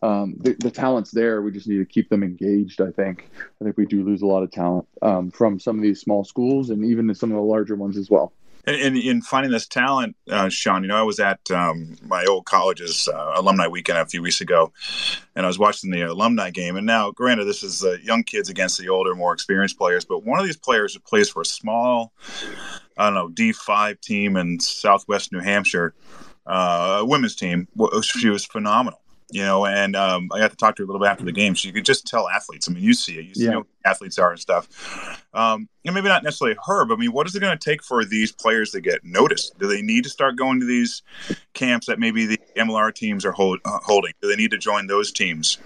[0.02, 1.42] Um, the, the talent's there.
[1.42, 2.80] We just need to keep them engaged.
[2.80, 3.28] I think
[3.60, 6.24] I think we do lose a lot of talent um, from some of these small
[6.24, 8.32] schools and even some of the larger ones as well.
[8.66, 12.46] And in finding this talent, uh, Shawn, you know, I was at um, my old
[12.46, 14.72] college's uh, alumni weekend a few weeks ago,
[15.36, 16.76] and I was watching the alumni game.
[16.76, 20.24] And now, granted, this is uh, young kids against the older, more experienced players, but
[20.24, 22.12] one of these players who plays for a small,
[22.98, 25.94] I don't know, D5 team in Southwest New Hampshire,
[26.44, 27.68] uh, women's team,
[28.02, 31.00] she was phenomenal you know, and um, I got to talk to her a little
[31.00, 31.56] bit after the game.
[31.56, 32.68] So you could just tell athletes.
[32.68, 33.56] I mean, you see it, you see yeah.
[33.56, 34.68] what athletes are and stuff.
[35.34, 37.82] Um, and maybe not necessarily her, but I mean, what is it going to take
[37.82, 39.58] for these players to get noticed?
[39.58, 41.02] Do they need to start going to these
[41.54, 44.12] camps that maybe the MLR teams are hold, uh, holding?
[44.22, 45.58] Do they need to join those teams?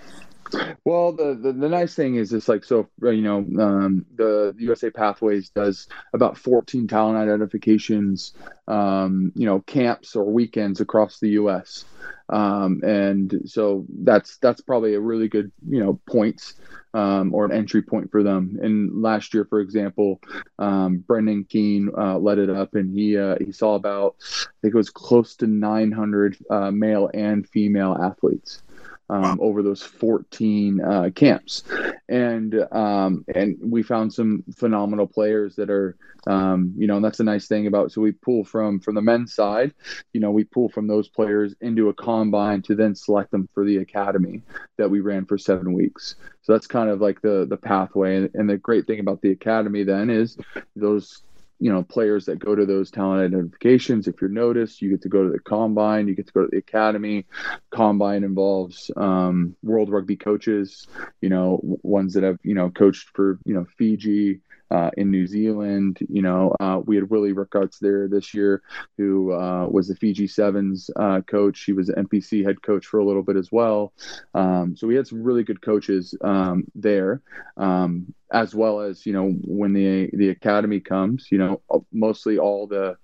[0.85, 4.91] Well, the, the, the nice thing is it's like so you know um, the USA
[4.91, 8.35] Pathways does about 14 talent identifications,
[8.69, 11.85] um, you know, camps or weekends across the U.S.
[12.29, 16.55] Um, and so that's that's probably a really good you know points
[16.95, 18.59] um, or an entry point for them.
[18.63, 20.21] And last year, for example,
[20.59, 24.75] um, Brendan Keane uh, led it up, and he uh, he saw about I think
[24.75, 28.63] it was close to 900 uh, male and female athletes
[29.11, 29.37] um, wow.
[29.41, 31.65] over those 14 uh, camps,
[32.09, 35.97] and um, and we found some phenomenal players that are,
[36.29, 37.91] um, you know, and that's a nice thing about.
[37.91, 39.75] So we pull from from the men's side,
[40.13, 43.65] you know, we pull from those players into a combine to then select them for
[43.65, 44.43] the academy
[44.79, 46.15] that we ran for seven weeks.
[46.43, 49.33] So that's kind of like the the pathway, and, and the great thing about the
[49.33, 50.39] academy then is
[50.77, 51.23] those
[51.61, 54.09] you know players that go to those talent identifications.
[54.09, 56.49] If you're noticed you get to go to the combine you get to go to
[56.51, 57.27] the academy.
[57.71, 60.89] Combine involves um, world rugby coaches
[61.21, 64.41] you know ones that have you know coached for you know fiji
[64.71, 65.99] uh, in New Zealand.
[66.09, 68.63] You know, uh, we had Willie Rickards there this year,
[68.97, 71.65] who uh, was the Fiji Sevens uh, coach.
[71.65, 73.93] He was NPC head coach for a little bit as well.
[74.35, 77.23] Um, so we had some really good coaches um, there.
[77.57, 81.61] Um, as well as you know when the the academy comes you know
[81.93, 82.97] mostly all the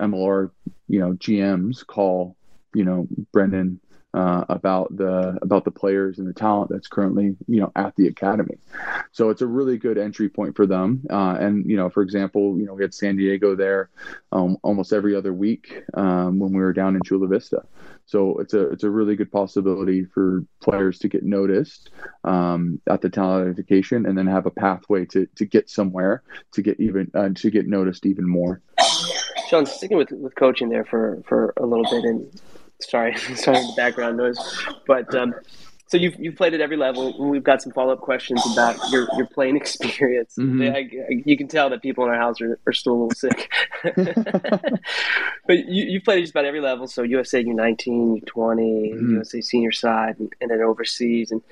[0.00, 0.50] mlr
[0.88, 2.36] you know gms call
[2.74, 3.80] you know brendan
[4.14, 8.06] uh, about the about the players and the talent that's currently you know at the
[8.06, 8.58] academy.
[9.12, 11.02] So it's a really good entry point for them.
[11.10, 13.90] Uh, and you know, for example, you know we had San Diego there
[14.32, 17.62] um, almost every other week um, when we were down in Chula Vista.
[18.04, 21.90] So it's a it's a really good possibility for players to get noticed
[22.24, 26.62] um, at the talent identification and then have a pathway to to get somewhere to
[26.62, 28.60] get even uh, to get noticed even more.
[29.48, 32.40] Shawn, sticking with, with coaching there for, for a little bit, and
[32.82, 34.38] sorry, sorry the background noise,
[34.86, 35.34] but um,
[35.92, 37.14] so you've, you've played at every level.
[37.28, 40.36] We've got some follow up questions about your, your playing experience.
[40.38, 40.62] Mm-hmm.
[40.62, 43.10] I, I, you can tell that people in our house are, are still a little
[43.10, 43.52] sick.
[45.46, 46.86] but you, you've played at just about every level.
[46.86, 49.16] So USA U19, U20, mm-hmm.
[49.16, 51.30] USA senior side, and, and, then overseas.
[51.30, 51.42] And,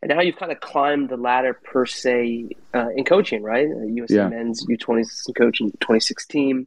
[0.00, 3.68] and now you've kind of climbed the ladder per se uh, in coaching, right?
[3.68, 4.28] USA uh, yeah.
[4.28, 6.66] men's U20 assistant coach in 2016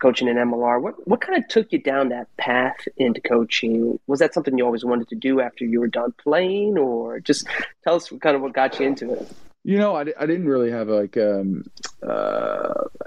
[0.00, 0.80] coaching in MLR.
[0.80, 3.98] What what kind of took you down that path into coaching?
[4.06, 7.46] Was that something you always wanted to do after you were done playing, or just
[7.84, 9.30] tell us kind of what got you into it?
[9.64, 11.64] You know, I, I didn't really have like um,
[12.02, 12.74] uh,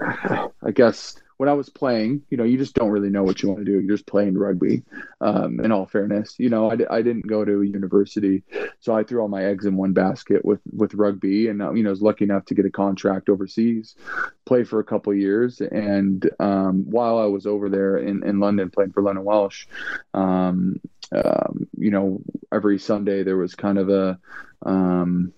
[0.62, 3.48] I guess when I was playing, you know, you just don't really know what you
[3.48, 3.80] want to do.
[3.80, 4.82] You're just playing rugby.
[5.20, 8.42] Um, in all fairness, you know, I, I didn't go to university,
[8.80, 11.90] so I threw all my eggs in one basket with with rugby, and you know,
[11.90, 13.96] was lucky enough to get a contract overseas,
[14.44, 18.70] play for a couple years, and um, while I was over there in, in London
[18.70, 19.66] playing for London Welsh,
[20.14, 20.80] um,
[21.12, 22.20] um, you know,
[22.52, 24.18] every Sunday there was kind of a,
[24.64, 25.32] um,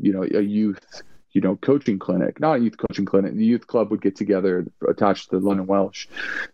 [0.00, 1.02] you know, a youth
[1.32, 3.34] you know, coaching clinic, not youth coaching clinic.
[3.34, 6.06] The youth club would get together attached to London Welsh.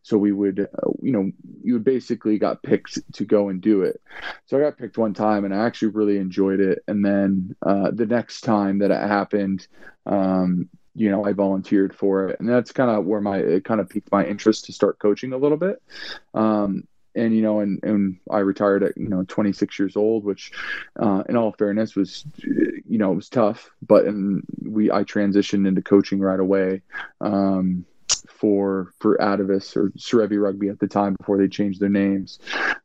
[0.02, 1.30] So we would, uh, you know,
[1.62, 4.00] you would basically got picked to go and do it.
[4.46, 6.82] So I got picked one time and I actually really enjoyed it.
[6.86, 9.66] And then uh, the next time that it happened,
[10.06, 12.40] um, you know, I volunteered for it.
[12.40, 15.32] And that's kind of where my, it kind of piqued my interest to start coaching
[15.32, 15.82] a little bit.
[16.34, 16.86] Um,
[17.18, 20.52] and you know, and, and I retired at you know 26 years old, which,
[20.98, 23.70] uh, in all fairness, was you know it was tough.
[23.86, 26.82] But and we I transitioned into coaching right away.
[27.20, 27.84] Um,
[28.38, 32.38] for for Atavus or Serevi Rugby at the time before they changed their names.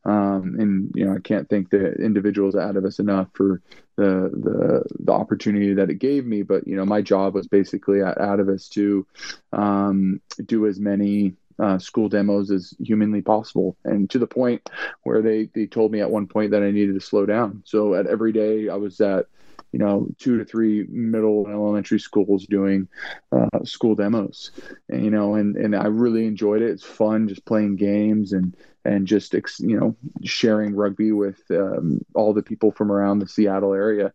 [0.04, 3.62] Um, and you know, I can't thank the individuals at Atavus enough for
[3.96, 6.42] the the the opportunity that it gave me.
[6.42, 9.06] But you know, my job was basically at Atavus to
[9.52, 14.70] um, do as many uh, school demos as humanly possible, and to the point
[15.03, 17.64] where they they told me at one point that I needed to slow down.
[17.66, 19.28] So at every day I was at
[19.72, 22.89] you know two to three middle and elementary schools doing
[23.32, 24.51] uh, school demos,
[24.89, 26.70] and, you know, and and I really enjoyed it.
[26.70, 32.34] It's fun just playing games and and just you know sharing rugby with um, all
[32.34, 34.14] the people from around the Seattle area.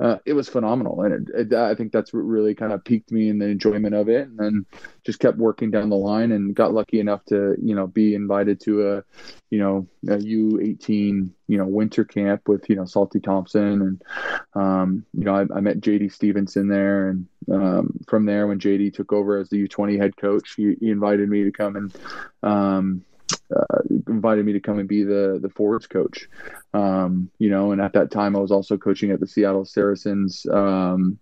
[0.00, 3.12] Uh, it was phenomenal, and it, it, I think that's what really kind of piqued
[3.12, 4.28] me in the enjoyment of it.
[4.28, 4.66] And then
[5.04, 8.60] just kept working down the line, and got lucky enough to you know be invited
[8.62, 9.04] to a
[9.50, 14.02] you know a U eighteen you know winter camp with you know Salty Thompson, and
[14.54, 18.94] um, you know I, I met JD Stevenson there, and um, from there when JD
[18.94, 21.96] took over as the U twenty head coach, he, he, invited me to come and
[22.42, 23.04] um,
[23.54, 23.78] uh,
[24.08, 26.28] invited me to come and be the the forwards coach.
[26.74, 30.46] Um, you know, and at that time I was also coaching at the Seattle Saracens.
[30.46, 31.18] Um,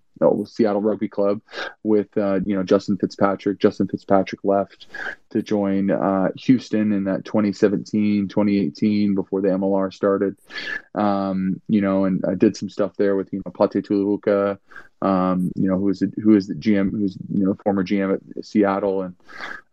[0.47, 1.41] Seattle Rugby Club
[1.83, 3.59] with uh, you know Justin Fitzpatrick.
[3.59, 4.87] Justin Fitzpatrick left
[5.31, 10.37] to join uh, Houston in that 2017, 2018 before the MLR started.
[10.95, 14.59] Um, you know, and I did some stuff there with you know Pate Tuilevuka,
[15.03, 18.15] um, you know, who is the, who is the GM, who's you know former GM
[18.15, 19.15] at Seattle, and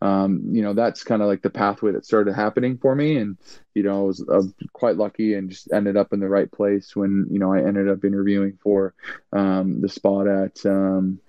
[0.02, 3.38] um, you know that's kind of like the pathway that started happening for me, and
[3.74, 6.52] you know I was, I was, quite lucky and just ended up in the right
[6.52, 8.94] place when you know I ended up interviewing for
[9.32, 11.20] um, the spot at um,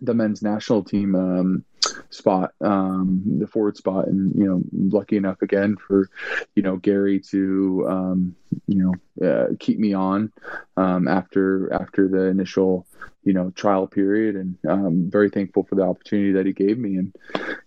[0.00, 1.64] the men's national team um,
[2.10, 6.08] spot, um, the forward spot, and you know, lucky enough again for
[6.54, 8.36] you know Gary to um,
[8.66, 10.32] you know uh, keep me on
[10.76, 12.86] um, after after the initial
[13.24, 16.96] you know trial period, and um, very thankful for the opportunity that he gave me,
[16.96, 17.14] and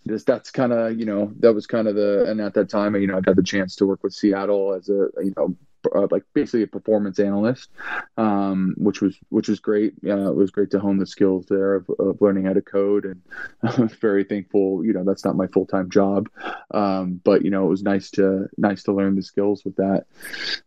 [0.07, 2.95] just that's kind of you know that was kind of the and at that time
[2.95, 5.55] you know I got the chance to work with Seattle as a you know
[5.93, 7.69] uh, like basically a performance analyst,
[8.17, 9.93] um, which was which was great.
[10.05, 13.05] Uh, it was great to hone the skills there of, of learning how to code,
[13.05, 13.21] and
[13.63, 14.85] I'm very thankful.
[14.85, 16.29] You know, that's not my full time job,
[16.71, 20.05] um, but you know, it was nice to nice to learn the skills with that.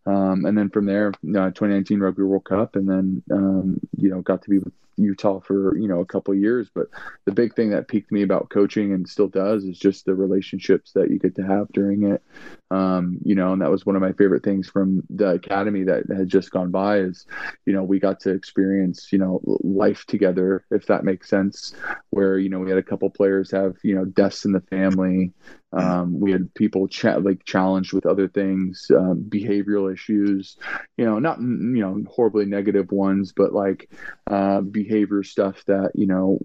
[0.07, 4.21] Um, and then from there, uh, 2019 Rugby World Cup, and then um, you know,
[4.21, 6.87] got to be with Utah for you know a couple years, but
[7.25, 10.93] the big thing that piqued me about coaching and still does is just the relationships
[10.93, 12.23] that you get to have during it.
[12.71, 16.05] Um, you know, and that was one of my favorite things from the academy that
[16.15, 17.27] had just gone by is,
[17.67, 21.75] you know, we got to experience, you know, life together, if that makes sense,
[22.11, 25.33] where, you know, we had a couple players have, you know, deaths in the family.
[25.77, 26.89] Um, we had people
[27.21, 30.57] like challenged with other things, um, behavioral issues,
[30.97, 33.91] you know, not, you know, horribly negative ones, but like
[34.29, 36.39] uh, behavior stuff that, you know,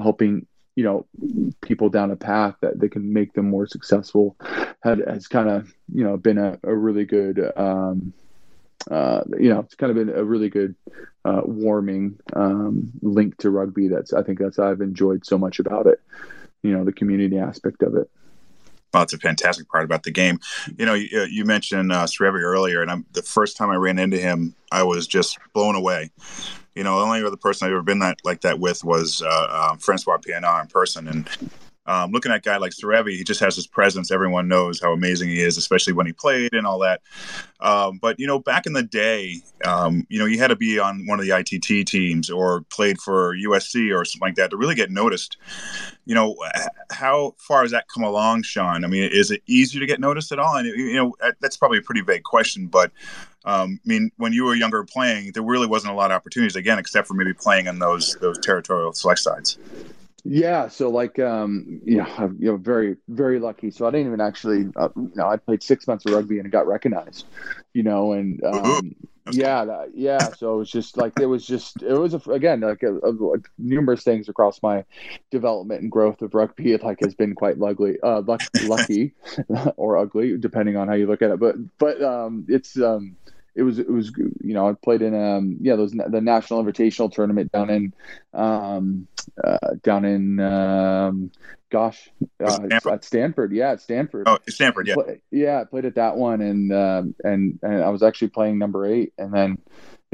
[0.00, 0.46] helping
[0.76, 1.06] you know
[1.62, 4.36] people down a path that they can make them more successful
[4.82, 8.12] had has kind of you know been a, a really good um,
[8.90, 10.76] uh, you know it's kind of been a really good
[11.24, 15.86] uh, warming um, link to rugby that's i think that's i've enjoyed so much about
[15.86, 16.00] it
[16.62, 18.10] you know the community aspect of it
[18.96, 20.40] well, it's a fantastic part about the game.
[20.78, 24.16] You know, you, you mentioned uh, earlier, and I'm, the first time I ran into
[24.16, 26.10] him, I was just blown away.
[26.74, 29.26] You know, the only other person I've ever been that like that with was uh,
[29.50, 31.28] uh, Francois Pienaar in person, and
[31.86, 34.10] um, looking at a guy like Serevi, he just has his presence.
[34.10, 37.00] Everyone knows how amazing he is, especially when he played and all that.
[37.60, 40.78] Um, but you know, back in the day, um, you know, you had to be
[40.78, 44.56] on one of the ITT teams or played for USC or something like that to
[44.56, 45.36] really get noticed.
[46.04, 46.36] You know,
[46.90, 48.84] how far has that come along, Shawn?
[48.84, 50.56] I mean, is it easier to get noticed at all?
[50.56, 52.92] And you know, that's probably a pretty vague question, but
[53.46, 56.56] um, I mean, when you were younger playing, there really wasn't a lot of opportunities
[56.56, 59.56] again, except for maybe playing on those those territorial select sides.
[60.28, 63.70] Yeah, so like, um, you know, I'm, you know, very, very lucky.
[63.70, 66.46] So I didn't even actually, uh, you know, I played six months of rugby and
[66.46, 67.26] it got recognized,
[67.74, 68.96] you know, and um,
[69.30, 70.32] yeah, that, yeah.
[70.32, 73.38] So it was just like it was just it was a, again like a, a,
[73.58, 74.84] numerous things across my
[75.30, 76.72] development and growth of rugby.
[76.72, 79.14] It like has been quite lucky, uh, luck, lucky
[79.76, 81.40] or ugly depending on how you look at it.
[81.40, 83.16] But but um, it's um,
[83.56, 87.12] it was it was you know I played in um yeah those the national invitational
[87.12, 87.94] tournament down in
[88.34, 89.08] um
[89.42, 91.32] uh, down in um
[91.70, 92.10] gosh
[92.44, 92.92] uh, Stanford.
[92.92, 96.40] at Stanford yeah at Stanford oh Stanford yeah Play, yeah I played at that one
[96.40, 99.58] and um and and I was actually playing number eight and then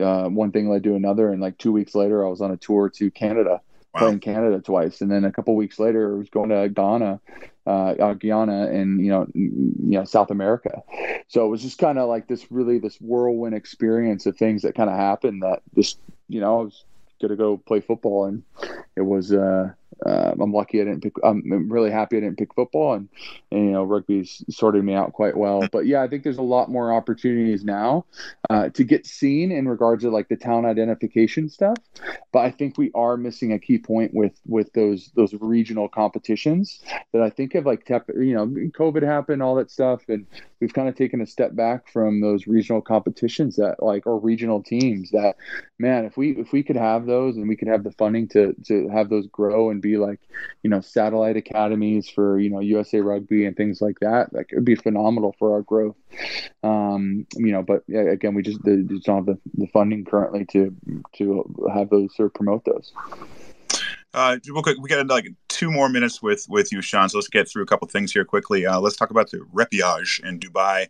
[0.02, 2.56] uh, one thing led to another and like two weeks later I was on a
[2.56, 3.60] tour to Canada
[3.94, 4.00] wow.
[4.00, 7.20] playing Canada twice, and then a couple weeks later, I was going to Ghana,
[7.66, 10.82] uh, uh, Guyana, and you know, you know, South America.
[11.28, 14.74] So it was just kind of like this really this whirlwind experience of things that
[14.74, 15.98] kind of happened that just
[16.28, 16.84] you know I was
[17.20, 18.42] gonna go play football, and
[18.96, 19.72] it was uh,
[20.04, 21.14] uh, I'm lucky I didn't pick.
[21.22, 23.08] I'm really happy I didn't pick football, and,
[23.50, 25.62] and, you know rugby's sorted me out quite well.
[25.72, 28.04] But yeah, I think there's a lot more opportunities now
[28.50, 31.76] uh, to get seen in regards to like the talent identification stuff.
[32.30, 36.80] But I think we are missing a key point with with those those regional competitions
[37.12, 40.26] that I think have like tep- you know COVID happened, all that stuff, and
[40.62, 44.62] we've kind of taken a step back from those regional competitions that like or regional
[44.62, 45.34] teams that
[45.78, 48.54] man if we if we could have those and we could have the funding to
[48.64, 50.20] to have those grow and be like
[50.62, 54.56] you know satellite academies for you know USA rugby and things like that like it
[54.56, 55.96] would be phenomenal for our growth.
[56.62, 60.46] Um you know but yeah, again we just, just don't have the, the funding currently
[60.46, 60.74] to
[61.16, 62.92] to have those or promote those
[64.14, 67.08] uh, real quick, we got like two more minutes with with you, Shawn.
[67.08, 68.66] So let's get through a couple things here quickly.
[68.66, 70.88] Uh, let's talk about the repechage in Dubai.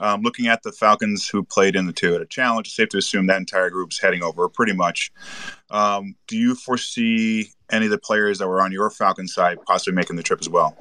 [0.00, 3.26] Um, looking at the Falcons who played in the Toyota Challenge, it's safe to assume
[3.26, 5.12] that entire group's heading over pretty much.
[5.70, 9.94] Um, do you foresee any of the players that were on your Falcon side possibly
[9.94, 10.76] making the trip as well?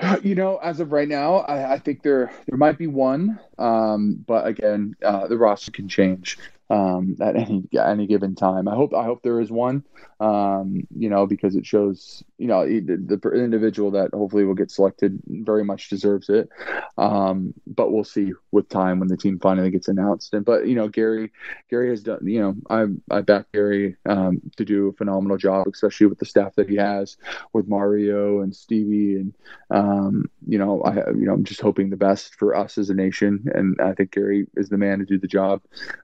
[0.22, 4.24] You know, as of right now, I, I think there there might be one, um,
[4.26, 6.38] but again, uh, the roster can change
[6.70, 8.68] um, at any any given time.
[8.68, 9.84] I hope I hope there is one,
[10.20, 14.70] um, you know, because it shows you know the, the, individual that hopefully will get
[14.70, 16.48] selected very much deserves it.
[16.96, 20.32] Um, but we'll see with time when the team finally gets announced.
[20.32, 21.32] And but you know, Gary
[21.68, 25.66] Gary has done you know I I back Gary um, to do a phenomenal job,
[25.72, 27.16] especially with the staff that he has
[27.52, 29.34] with Mario and Stevie and
[29.70, 32.94] um, you know I you know I'm just hoping the best for us as a
[32.94, 35.62] nation, and I think Gary is the man to do the job.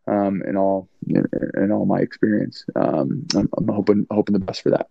[0.08, 2.64] Um, and in all in, all my experience.
[2.74, 4.88] Um, I'm, I'm, hoping hoping the best for that.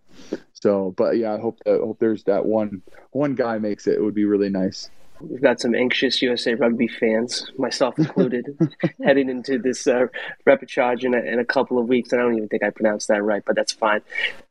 [0.54, 3.94] So, but yeah, I hope that hope there's that one one guy makes it.
[3.94, 4.90] It would be really nice.
[5.20, 8.54] We've got some anxious USA Rugby fans, myself included,
[9.02, 10.08] heading into this uh,
[10.46, 12.12] repechage in a, in a couple of weeks.
[12.12, 14.02] I don't even think I pronounced that right, but that's fine.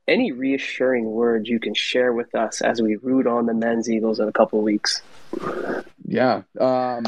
[0.07, 4.20] Any reassuring words you can share with us as we root on the men's Eagles
[4.20, 5.03] in a couple of weeks?
[6.03, 6.41] Yeah.
[6.59, 7.05] Um,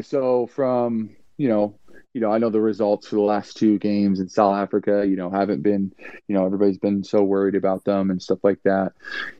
[0.00, 1.77] so from you know
[2.18, 5.14] you know, I know the results for the last two games in South Africa, you
[5.14, 5.92] know, haven't been,
[6.26, 8.90] you know, everybody's been so worried about them and stuff like that.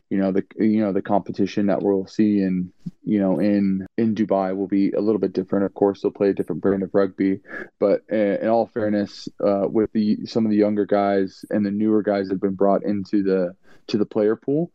[0.09, 2.71] You know the you know the competition that we'll see in
[3.03, 5.65] you know in in Dubai will be a little bit different.
[5.65, 7.41] Of course, they'll play a different brand of rugby,
[7.79, 12.01] but in all fairness, uh, with the some of the younger guys and the newer
[12.01, 13.55] guys that have been brought into the
[13.87, 14.71] to the player pool,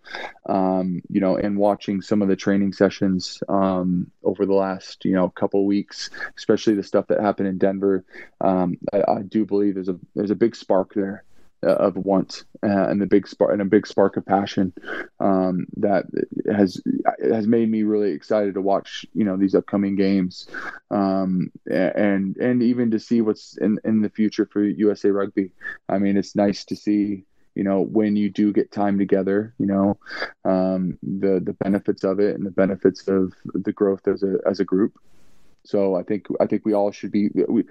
[0.47, 5.14] um, you know, and watching some of the training sessions um, over the last you
[5.14, 8.05] know couple weeks, especially the stuff that happened in Denver,
[8.41, 11.24] um, I, I do believe there's a there's a big spark there
[11.69, 14.73] of want uh, and the big spark and a big spark of passion
[15.21, 16.05] um, that
[16.51, 16.83] has
[17.23, 20.47] has made me really excited to watch you know these upcoming games
[20.91, 25.51] um, and and even to see what's in in the future for USA Rugby.
[25.89, 29.67] I mean, it's nice to see you know when you do get time together you
[29.67, 29.97] know
[30.45, 34.61] um, the the benefits of it and the benefits of the growth as a as
[34.61, 34.99] a group
[35.65, 37.65] so I think I think we all should be we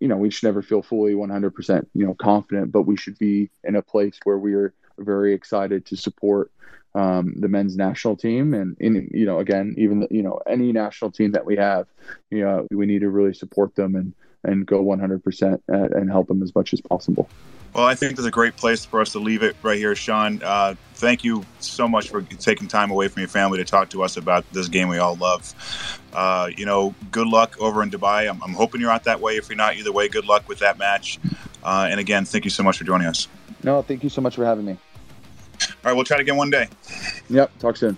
[0.00, 3.50] you know we should never feel fully 100% you know confident, but we should be
[3.64, 6.50] in a place where we are very excited to support
[6.94, 10.72] um, the men's national team and in you know again even the, you know any
[10.72, 11.86] national team that we have
[12.30, 14.14] you know we need to really support them and
[14.44, 17.28] and go 100% and help them as much as possible.
[17.74, 20.42] Well, I think there's a great place for us to leave it right here, Shawn.
[20.44, 24.02] Uh, thank you so much for taking time away from your family to talk to
[24.02, 25.54] us about this game we all love.
[26.12, 28.28] Uh, you know, good luck over in Dubai.
[28.28, 29.36] I'm, I'm, hoping you're out that way.
[29.36, 31.18] If you're not, either way, good luck with that match.
[31.64, 33.26] Uh, and again, thank you so much for joining us.
[33.62, 34.72] No, thank you so much for having me.
[34.72, 36.68] All right, we'll chat again one day.
[37.30, 37.96] Yep, talk soon.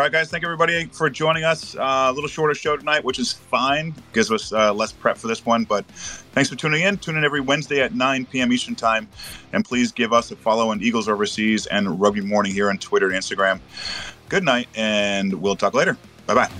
[0.00, 0.30] All right, guys.
[0.30, 1.76] Thank everybody for joining us.
[1.76, 3.94] Uh, a little shorter show tonight, which is fine.
[4.14, 5.64] Gives us uh, less prep for this one.
[5.64, 5.84] But
[6.32, 6.96] thanks for tuning in.
[6.96, 8.50] Tune in every Wednesday at 9 p.m.
[8.50, 9.06] Eastern Time.
[9.52, 13.10] And please give us a follow on Eagles Overseas and Rugby Morning here on Twitter
[13.10, 13.60] and Instagram.
[14.30, 15.98] Good night, and we'll talk later.
[16.24, 16.50] Bye bye.